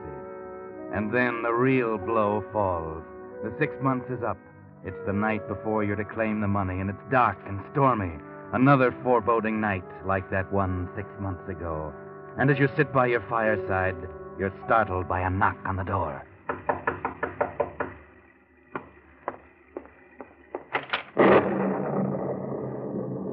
And 0.94 1.12
then 1.12 1.42
the 1.42 1.52
real 1.52 1.98
blow 1.98 2.42
falls. 2.50 3.04
The 3.44 3.52
six 3.58 3.74
months 3.82 4.06
is 4.08 4.22
up. 4.22 4.38
It's 4.86 4.96
the 5.04 5.12
night 5.12 5.46
before 5.48 5.84
you're 5.84 5.96
to 5.96 6.04
claim 6.04 6.40
the 6.40 6.48
money, 6.48 6.80
and 6.80 6.88
it's 6.88 7.10
dark 7.10 7.36
and 7.46 7.60
stormy. 7.72 8.14
Another 8.54 8.90
foreboding 9.02 9.60
night 9.60 9.84
like 10.06 10.30
that 10.30 10.50
one 10.50 10.88
six 10.96 11.06
months 11.20 11.46
ago. 11.46 11.92
And 12.38 12.50
as 12.50 12.58
you 12.58 12.66
sit 12.74 12.90
by 12.90 13.08
your 13.08 13.24
fireside, 13.28 13.96
you're 14.38 14.54
startled 14.64 15.08
by 15.08 15.20
a 15.20 15.28
knock 15.28 15.58
on 15.66 15.76
the 15.76 15.84
door. 15.84 16.24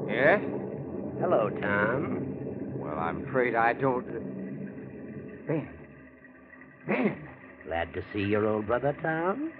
Yes? 0.06 0.42
Hello, 1.20 1.48
Tom. 1.48 2.78
Well, 2.78 2.98
I'm 2.98 3.24
afraid 3.44 3.56
I 3.56 3.72
don't. 3.74 4.06
Ben. 5.46 5.68
Ben. 6.86 7.28
Glad 7.66 7.92
to 7.94 8.02
see 8.12 8.22
your 8.22 8.46
old 8.46 8.66
brother, 8.66 8.96
Tom. 9.02 9.52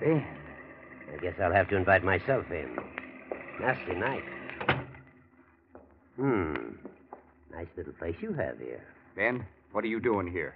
Ben. 0.00 0.26
I 1.12 1.16
guess 1.22 1.34
I'll 1.40 1.52
have 1.52 1.68
to 1.68 1.76
invite 1.76 2.04
myself 2.04 2.44
in. 2.50 2.76
Nasty 3.60 3.94
night. 3.94 4.24
Hmm. 6.16 6.54
Nice 7.52 7.68
little 7.76 7.92
place 7.92 8.16
you 8.20 8.32
have 8.32 8.58
here. 8.58 8.82
Ben, 9.16 9.44
what 9.72 9.84
are 9.84 9.88
you 9.88 10.00
doing 10.00 10.30
here? 10.30 10.54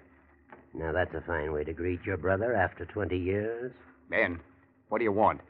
Now, 0.75 0.93
that's 0.93 1.15
a 1.15 1.21
fine 1.21 1.53
way 1.53 1.65
to 1.65 1.73
greet 1.73 2.05
your 2.05 2.17
brother 2.17 2.55
after 2.55 2.85
20 2.85 3.17
years. 3.17 3.73
Ben, 4.11 4.41
what 4.89 4.99
do 4.99 5.05
you 5.05 5.13
want? 5.13 5.41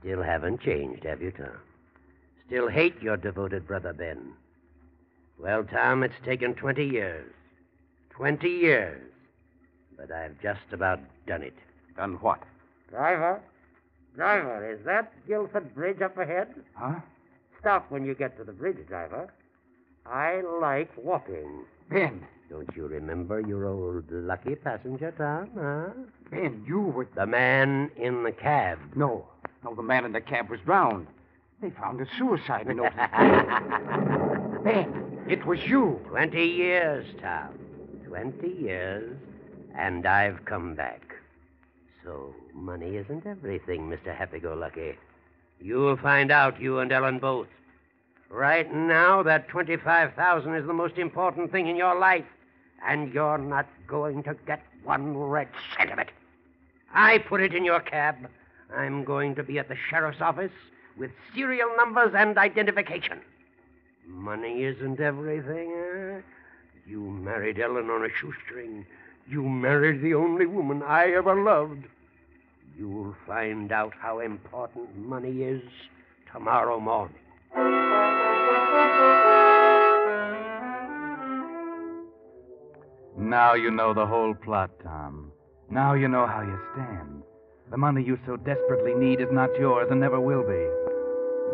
Still 0.00 0.22
haven't 0.22 0.60
changed, 0.60 1.04
have 1.04 1.22
you, 1.22 1.30
Tom? 1.30 1.58
Still 2.46 2.68
hate 2.68 3.00
your 3.02 3.16
devoted 3.16 3.66
brother, 3.66 3.92
Ben. 3.92 4.34
Well, 5.40 5.64
Tom, 5.64 6.02
it's 6.02 6.14
taken 6.24 6.54
20 6.54 6.84
years. 6.84 7.32
20 8.10 8.48
years. 8.48 9.00
But 9.96 10.12
I've 10.12 10.40
just 10.42 10.60
about 10.72 11.00
done 11.26 11.42
it. 11.42 11.56
Done 11.96 12.18
what? 12.20 12.42
Driver? 12.90 13.40
Driver, 14.14 14.70
is 14.70 14.84
that 14.84 15.12
Guilford 15.26 15.74
Bridge 15.74 16.02
up 16.02 16.18
ahead? 16.18 16.48
Huh? 16.74 17.00
Stop 17.60 17.90
when 17.90 18.04
you 18.04 18.14
get 18.14 18.36
to 18.38 18.44
the 18.44 18.52
bridge, 18.52 18.86
driver. 18.88 19.32
I 20.06 20.40
like 20.60 20.90
walking. 20.96 21.64
Ben. 21.90 22.26
Don't 22.48 22.68
you 22.74 22.86
remember 22.86 23.40
your 23.40 23.66
old 23.66 24.04
lucky 24.10 24.56
passenger, 24.56 25.12
Tom, 25.16 25.50
huh? 25.56 25.92
Ben, 26.30 26.64
you 26.66 26.80
were. 26.80 27.08
The 27.14 27.26
man 27.26 27.90
in 27.96 28.24
the 28.24 28.32
cab. 28.32 28.78
No. 28.96 29.26
No, 29.64 29.74
the 29.74 29.82
man 29.82 30.04
in 30.04 30.12
the 30.12 30.20
cab 30.20 30.50
was 30.50 30.58
drowned. 30.64 31.06
They 31.60 31.70
found 31.70 32.00
a 32.00 32.06
suicide 32.18 32.66
note. 32.66 32.92
ben, 34.64 35.09
it 35.30 35.46
was 35.46 35.60
you. 35.64 36.00
Twenty 36.08 36.44
years, 36.44 37.06
Tom. 37.22 37.58
Twenty 38.06 38.48
years, 38.48 39.16
and 39.76 40.04
I've 40.04 40.44
come 40.44 40.74
back. 40.74 41.14
So, 42.04 42.34
money 42.52 42.96
isn't 42.96 43.26
everything, 43.26 43.88
Mr. 43.88 44.14
Happy 44.14 44.40
Go 44.40 44.54
Lucky. 44.54 44.96
You'll 45.60 45.96
find 45.98 46.32
out, 46.32 46.60
you 46.60 46.80
and 46.80 46.90
Ellen 46.90 47.20
both. 47.20 47.46
Right 48.28 48.72
now, 48.74 49.22
that 49.22 49.48
25000 49.50 50.54
is 50.54 50.66
the 50.66 50.72
most 50.72 50.98
important 50.98 51.52
thing 51.52 51.68
in 51.68 51.76
your 51.76 51.98
life. 51.98 52.24
And 52.86 53.12
you're 53.12 53.38
not 53.38 53.68
going 53.86 54.22
to 54.24 54.34
get 54.46 54.62
one 54.84 55.16
red 55.16 55.48
cent 55.76 55.92
of 55.92 55.98
it. 55.98 56.08
I 56.92 57.18
put 57.18 57.40
it 57.42 57.54
in 57.54 57.64
your 57.64 57.80
cab. 57.80 58.16
I'm 58.74 59.04
going 59.04 59.34
to 59.34 59.42
be 59.42 59.58
at 59.58 59.68
the 59.68 59.76
sheriff's 59.90 60.20
office 60.20 60.52
with 60.96 61.10
serial 61.34 61.68
numbers 61.76 62.14
and 62.16 62.38
identification. 62.38 63.20
Money 64.10 64.64
isn't 64.64 65.00
everything, 65.00 65.72
eh? 65.72 66.20
You 66.86 67.00
married 67.00 67.58
Ellen 67.60 67.88
on 67.90 68.04
a 68.04 68.08
shoestring. 68.08 68.84
You 69.28 69.42
married 69.42 70.02
the 70.02 70.14
only 70.14 70.46
woman 70.46 70.82
I 70.82 71.12
ever 71.12 71.40
loved. 71.42 71.84
You'll 72.76 73.14
find 73.26 73.70
out 73.70 73.92
how 73.98 74.18
important 74.18 74.96
money 74.96 75.42
is 75.42 75.62
tomorrow 76.32 76.80
morning. 76.80 77.16
Now 83.16 83.54
you 83.54 83.70
know 83.70 83.94
the 83.94 84.06
whole 84.06 84.34
plot, 84.34 84.70
Tom. 84.82 85.30
Now 85.70 85.94
you 85.94 86.08
know 86.08 86.26
how 86.26 86.40
you 86.42 86.58
stand. 86.72 87.22
The 87.70 87.76
money 87.76 88.02
you 88.02 88.18
so 88.26 88.36
desperately 88.36 88.94
need 88.94 89.20
is 89.20 89.28
not 89.30 89.50
yours 89.58 89.88
and 89.90 90.00
never 90.00 90.18
will 90.18 90.42
be. 90.42 90.79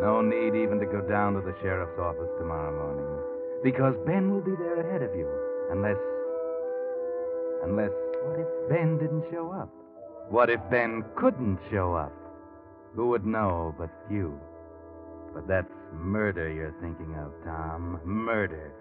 No 0.00 0.20
need 0.20 0.54
even 0.54 0.78
to 0.78 0.86
go 0.86 1.00
down 1.00 1.34
to 1.34 1.40
the 1.40 1.54
sheriff's 1.62 1.98
office 1.98 2.28
tomorrow 2.38 2.70
morning. 2.70 3.08
Because 3.62 3.94
Ben 4.06 4.30
will 4.30 4.42
be 4.42 4.54
there 4.56 4.80
ahead 4.80 5.02
of 5.02 5.16
you. 5.16 5.28
Unless. 5.70 5.96
Unless. 7.64 7.92
What 8.24 8.40
if 8.40 8.68
Ben 8.68 8.98
didn't 8.98 9.24
show 9.30 9.52
up? 9.52 9.70
What 10.28 10.50
if 10.50 10.60
Ben 10.70 11.04
couldn't 11.16 11.58
show 11.70 11.94
up? 11.94 12.12
Who 12.94 13.08
would 13.08 13.24
know 13.24 13.74
but 13.78 13.90
you? 14.10 14.38
But 15.34 15.48
that's 15.48 15.72
murder 15.92 16.50
you're 16.52 16.74
thinking 16.80 17.14
of, 17.14 17.32
Tom. 17.44 18.00
Murder. 18.04 18.72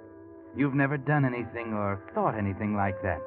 You've 0.56 0.73
never 0.73 0.97
done 0.97 1.25
anything 1.25 1.73
or 1.73 2.01
thought 2.13 2.36
anything 2.36 2.75
like 2.75 3.01
that. 3.04 3.21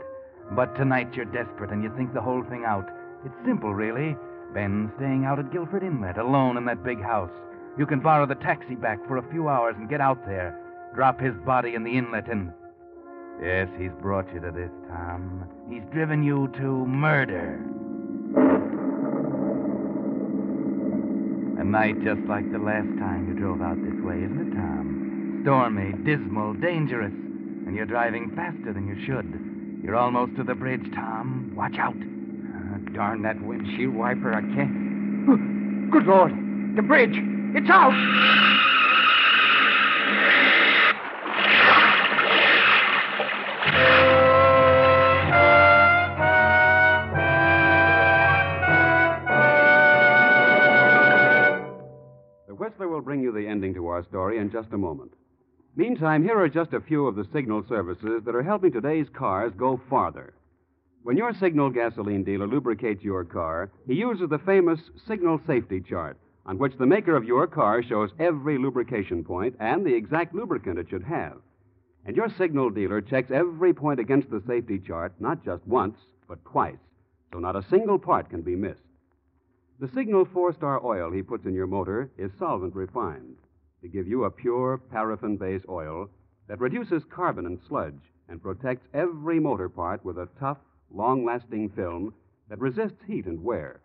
But 0.52 0.74
tonight 0.76 1.14
you're 1.14 1.26
desperate 1.26 1.70
and 1.70 1.82
you 1.82 1.94
think 1.96 2.12
the 2.12 2.22
whole 2.22 2.42
thing 2.44 2.64
out. 2.64 2.88
It's 3.24 3.34
simple, 3.44 3.74
really. 3.74 4.16
Ben 4.54 4.92
staying 4.96 5.24
out 5.24 5.38
at 5.38 5.52
Guilford 5.52 5.82
Inlet, 5.82 6.16
alone 6.18 6.56
in 6.56 6.64
that 6.66 6.82
big 6.82 7.02
house. 7.02 7.30
You 7.78 7.86
can 7.86 8.00
borrow 8.00 8.26
the 8.26 8.34
taxi 8.34 8.74
back 8.74 8.98
for 9.06 9.18
a 9.18 9.30
few 9.30 9.48
hours 9.48 9.76
and 9.78 9.88
get 9.88 10.00
out 10.00 10.26
there. 10.26 10.58
Drop 10.96 11.20
his 11.20 11.34
body 11.46 11.74
in 11.76 11.84
the 11.84 11.96
inlet 11.96 12.28
and. 12.28 12.52
Yes, 13.40 13.68
he's 13.78 13.92
brought 14.02 14.26
you 14.34 14.40
to 14.40 14.50
this, 14.50 14.70
Tom. 14.88 15.44
He's 15.70 15.84
driven 15.92 16.24
you 16.24 16.48
to 16.58 16.86
murder. 16.86 17.54
A 21.60 21.64
night 21.64 22.02
just 22.02 22.20
like 22.28 22.50
the 22.50 22.58
last 22.58 22.88
time 22.98 23.28
you 23.28 23.34
drove 23.38 23.62
out 23.62 23.76
this 23.80 24.02
way, 24.02 24.16
isn't 24.24 24.52
it, 24.52 24.56
Tom? 24.56 25.40
Stormy, 25.44 25.92
dismal, 26.04 26.54
dangerous. 26.54 27.12
And 27.12 27.76
you're 27.76 27.86
driving 27.86 28.32
faster 28.34 28.72
than 28.72 28.88
you 28.88 28.96
should. 29.06 29.84
You're 29.84 29.94
almost 29.94 30.34
to 30.34 30.42
the 30.42 30.56
bridge, 30.56 30.84
Tom. 30.96 31.52
Watch 31.54 31.78
out. 31.78 31.94
Uh, 31.94 32.92
darn 32.92 33.22
that 33.22 33.40
windshield 33.40 33.94
wiper. 33.94 34.34
I 34.34 34.40
can't. 34.40 35.90
Good 35.92 36.06
Lord. 36.06 36.32
The 36.74 36.82
bridge. 36.82 37.37
It's 37.54 37.70
out. 37.70 37.92
The 52.46 52.54
Whistler 52.54 52.88
will 52.88 53.00
bring 53.00 53.22
you 53.22 53.32
the 53.32 53.46
ending 53.46 53.72
to 53.74 53.86
our 53.86 54.04
story 54.04 54.36
in 54.38 54.50
just 54.50 54.72
a 54.72 54.78
moment. 54.78 55.12
Meantime, 55.74 56.22
here 56.22 56.38
are 56.38 56.48
just 56.50 56.74
a 56.74 56.80
few 56.80 57.06
of 57.06 57.16
the 57.16 57.26
signal 57.32 57.64
services 57.66 58.22
that 58.26 58.34
are 58.34 58.42
helping 58.42 58.72
today's 58.72 59.06
cars 59.16 59.52
go 59.56 59.80
farther. 59.88 60.34
When 61.02 61.16
your 61.16 61.32
signal 61.32 61.70
gasoline 61.70 62.24
dealer 62.24 62.46
lubricates 62.46 63.02
your 63.02 63.24
car, 63.24 63.70
he 63.86 63.94
uses 63.94 64.28
the 64.28 64.38
famous 64.40 64.80
signal 65.06 65.40
safety 65.46 65.80
chart, 65.80 66.18
on 66.48 66.56
which 66.56 66.72
the 66.78 66.86
maker 66.86 67.14
of 67.14 67.24
your 67.24 67.46
car 67.46 67.82
shows 67.82 68.10
every 68.18 68.56
lubrication 68.56 69.22
point 69.22 69.54
and 69.60 69.84
the 69.84 69.94
exact 69.94 70.34
lubricant 70.34 70.78
it 70.78 70.88
should 70.88 71.04
have. 71.04 71.36
And 72.06 72.16
your 72.16 72.30
signal 72.38 72.70
dealer 72.70 73.02
checks 73.02 73.30
every 73.30 73.74
point 73.74 74.00
against 74.00 74.30
the 74.30 74.42
safety 74.46 74.78
chart, 74.78 75.12
not 75.20 75.44
just 75.44 75.66
once, 75.66 75.98
but 76.26 76.42
twice, 76.46 76.78
so 77.30 77.38
not 77.38 77.54
a 77.54 77.66
single 77.68 77.98
part 77.98 78.30
can 78.30 78.40
be 78.40 78.56
missed. 78.56 78.80
The 79.78 79.90
Signal 79.94 80.24
four 80.24 80.54
star 80.54 80.84
oil 80.84 81.12
he 81.12 81.22
puts 81.22 81.44
in 81.44 81.54
your 81.54 81.66
motor 81.66 82.10
is 82.16 82.32
solvent 82.38 82.74
refined 82.74 83.36
to 83.82 83.88
give 83.88 84.08
you 84.08 84.24
a 84.24 84.30
pure 84.30 84.78
paraffin 84.90 85.36
based 85.36 85.66
oil 85.68 86.08
that 86.48 86.60
reduces 86.60 87.04
carbon 87.04 87.44
and 87.44 87.60
sludge 87.68 88.00
and 88.28 88.42
protects 88.42 88.88
every 88.94 89.38
motor 89.38 89.68
part 89.68 90.02
with 90.02 90.16
a 90.16 90.28
tough, 90.40 90.58
long 90.90 91.26
lasting 91.26 91.68
film 91.68 92.14
that 92.48 92.58
resists 92.58 93.04
heat 93.06 93.26
and 93.26 93.44
wear. 93.44 93.80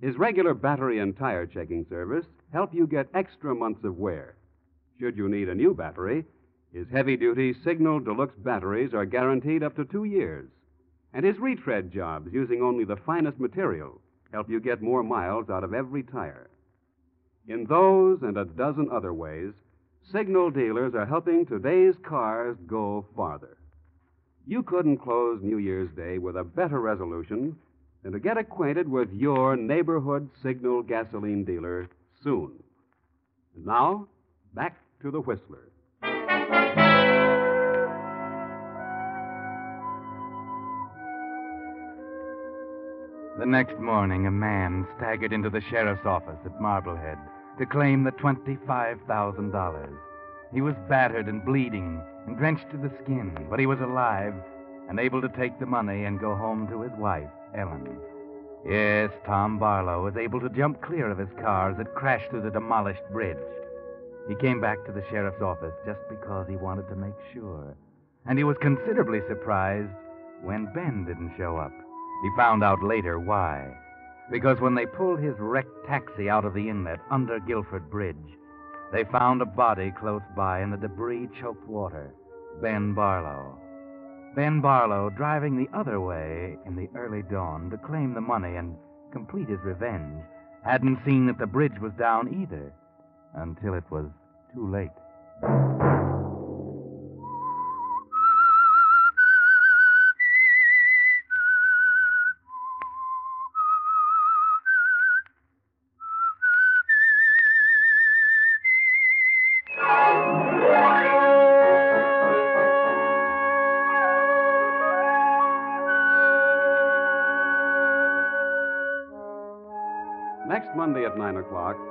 His 0.00 0.16
regular 0.16 0.54
battery 0.54 1.00
and 1.00 1.16
tire 1.16 1.46
checking 1.46 1.84
service 1.88 2.26
help 2.52 2.72
you 2.72 2.86
get 2.86 3.08
extra 3.14 3.54
months 3.54 3.84
of 3.84 3.98
wear. 3.98 4.36
Should 4.98 5.16
you 5.16 5.28
need 5.28 5.48
a 5.48 5.54
new 5.54 5.74
battery, 5.74 6.24
his 6.72 6.88
heavy 6.88 7.16
duty 7.16 7.54
Signal 7.64 8.00
Deluxe 8.00 8.36
batteries 8.36 8.94
are 8.94 9.04
guaranteed 9.04 9.62
up 9.62 9.74
to 9.76 9.84
two 9.84 10.04
years. 10.04 10.48
And 11.12 11.24
his 11.24 11.38
retread 11.38 11.90
jobs, 11.90 12.32
using 12.32 12.62
only 12.62 12.84
the 12.84 12.96
finest 12.96 13.40
material, 13.40 14.00
help 14.32 14.48
you 14.48 14.60
get 14.60 14.82
more 14.82 15.02
miles 15.02 15.50
out 15.50 15.64
of 15.64 15.74
every 15.74 16.02
tire. 16.02 16.50
In 17.48 17.64
those 17.64 18.22
and 18.22 18.36
a 18.36 18.44
dozen 18.44 18.90
other 18.90 19.14
ways, 19.14 19.54
Signal 20.12 20.50
dealers 20.50 20.94
are 20.94 21.06
helping 21.06 21.44
today's 21.44 21.96
cars 22.02 22.56
go 22.66 23.06
farther. 23.16 23.56
You 24.46 24.62
couldn't 24.62 24.98
close 24.98 25.42
New 25.42 25.58
Year's 25.58 25.90
Day 25.96 26.18
with 26.18 26.36
a 26.36 26.44
better 26.44 26.80
resolution 26.80 27.56
than 28.02 28.12
to 28.12 28.18
get 28.18 28.38
acquainted 28.38 28.88
with 28.88 29.12
your 29.12 29.56
neighborhood 29.56 30.28
Signal 30.42 30.82
gasoline 30.82 31.44
dealer 31.44 31.88
soon. 32.22 32.52
And 33.56 33.66
now, 33.66 34.06
back 34.54 34.76
to 35.02 35.10
the 35.10 35.20
Whistler. 35.20 35.68
The 43.38 43.46
next 43.46 43.78
morning, 43.78 44.26
a 44.26 44.32
man 44.32 44.86
staggered 44.96 45.32
into 45.32 45.48
the 45.48 45.60
sheriff's 45.70 46.04
office 46.04 46.40
at 46.44 46.60
Marblehead 46.60 47.18
to 47.58 47.66
claim 47.66 48.02
the 48.02 48.10
$25,000. 48.12 49.98
He 50.52 50.60
was 50.60 50.74
battered 50.88 51.28
and 51.28 51.44
bleeding 51.44 52.00
and 52.26 52.36
drenched 52.36 52.68
to 52.70 52.76
the 52.76 52.90
skin, 53.02 53.46
but 53.48 53.60
he 53.60 53.66
was 53.66 53.80
alive 53.80 54.34
and 54.88 54.98
able 54.98 55.20
to 55.20 55.28
take 55.28 55.58
the 55.58 55.66
money 55.66 56.04
and 56.04 56.20
go 56.20 56.34
home 56.34 56.66
to 56.68 56.82
his 56.82 56.92
wife, 56.98 57.30
Ellen. 57.54 57.98
Yes, 58.66 59.10
Tom 59.24 59.58
Barlow 59.58 60.04
was 60.04 60.16
able 60.16 60.40
to 60.40 60.48
jump 60.48 60.82
clear 60.82 61.10
of 61.10 61.18
his 61.18 61.28
car 61.40 61.70
as 61.70 61.78
it 61.78 61.94
crashed 61.94 62.30
through 62.30 62.42
the 62.42 62.50
demolished 62.50 63.02
bridge. 63.12 63.36
He 64.28 64.34
came 64.34 64.60
back 64.60 64.84
to 64.84 64.92
the 64.92 65.04
sheriff's 65.10 65.40
office 65.40 65.74
just 65.86 66.00
because 66.08 66.46
he 66.48 66.56
wanted 66.56 66.88
to 66.88 66.96
make 66.96 67.14
sure. 67.32 67.76
And 68.26 68.36
he 68.36 68.44
was 68.44 68.56
considerably 68.60 69.20
surprised 69.28 69.92
when 70.42 70.72
Ben 70.74 71.04
didn't 71.06 71.34
show 71.36 71.56
up. 71.56 71.72
He 72.22 72.30
found 72.36 72.64
out 72.64 72.82
later 72.82 73.18
why. 73.18 73.74
Because 74.30 74.60
when 74.60 74.74
they 74.74 74.86
pulled 74.86 75.20
his 75.20 75.34
wrecked 75.38 75.86
taxi 75.86 76.28
out 76.28 76.44
of 76.44 76.52
the 76.52 76.68
inlet 76.68 77.00
under 77.10 77.40
Guilford 77.40 77.88
Bridge, 77.90 78.16
they 78.92 79.04
found 79.04 79.40
a 79.40 79.46
body 79.46 79.92
close 79.98 80.22
by 80.36 80.62
in 80.62 80.70
the 80.70 80.76
debris 80.76 81.28
choked 81.40 81.66
water 81.66 82.12
Ben 82.60 82.92
Barlow. 82.92 83.58
Ben 84.38 84.60
Barlow 84.60 85.10
driving 85.10 85.56
the 85.56 85.68
other 85.76 86.00
way 86.00 86.56
in 86.64 86.76
the 86.76 86.88
early 86.96 87.22
dawn 87.22 87.70
to 87.70 87.76
claim 87.76 88.14
the 88.14 88.20
money 88.20 88.54
and 88.54 88.76
complete 89.10 89.48
his 89.48 89.58
revenge 89.64 90.22
hadn't 90.62 91.00
seen 91.04 91.26
that 91.26 91.38
the 91.40 91.46
bridge 91.48 91.80
was 91.80 91.90
down 91.98 92.32
either 92.32 92.72
until 93.34 93.74
it 93.74 93.82
was 93.90 94.06
too 94.54 94.70
late. 94.70 94.94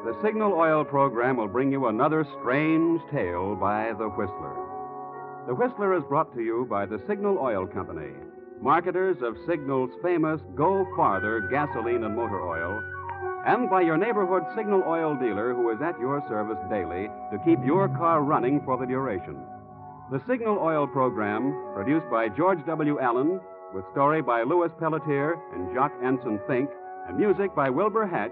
The 0.07 0.15
Signal 0.23 0.53
Oil 0.53 0.85
program 0.85 1.35
will 1.35 1.49
bring 1.49 1.69
you 1.69 1.87
another 1.87 2.25
strange 2.39 3.01
tale 3.11 3.57
by 3.57 3.91
The 3.91 4.07
Whistler. 4.07 4.55
The 5.47 5.53
Whistler 5.53 5.97
is 5.97 6.03
brought 6.07 6.33
to 6.33 6.41
you 6.41 6.65
by 6.69 6.85
the 6.85 7.03
Signal 7.09 7.37
Oil 7.37 7.67
Company, 7.67 8.13
marketers 8.61 9.17
of 9.21 9.35
Signal's 9.45 9.91
famous 10.01 10.39
Go 10.55 10.87
Farther 10.95 11.49
gasoline 11.51 12.05
and 12.05 12.15
motor 12.15 12.39
oil, 12.39 12.81
and 13.45 13.69
by 13.69 13.81
your 13.81 13.97
neighborhood 13.97 14.43
Signal 14.55 14.81
Oil 14.87 15.13
dealer 15.15 15.53
who 15.53 15.71
is 15.71 15.81
at 15.81 15.99
your 15.99 16.23
service 16.29 16.63
daily 16.69 17.09
to 17.33 17.43
keep 17.43 17.59
your 17.65 17.89
car 17.89 18.23
running 18.23 18.61
for 18.63 18.77
the 18.77 18.85
duration. 18.85 19.35
The 20.09 20.23
Signal 20.25 20.57
Oil 20.57 20.87
program, 20.87 21.51
produced 21.75 22.09
by 22.09 22.29
George 22.29 22.65
W. 22.65 22.97
Allen, 23.01 23.41
with 23.73 23.83
story 23.91 24.21
by 24.21 24.43
Louis 24.43 24.71
Pelletier 24.79 25.35
and 25.53 25.75
Jacques 25.75 25.99
Anson 26.01 26.39
Finke, 26.47 26.71
and 27.09 27.17
music 27.17 27.53
by 27.53 27.69
Wilbur 27.69 28.07
Hatch, 28.07 28.31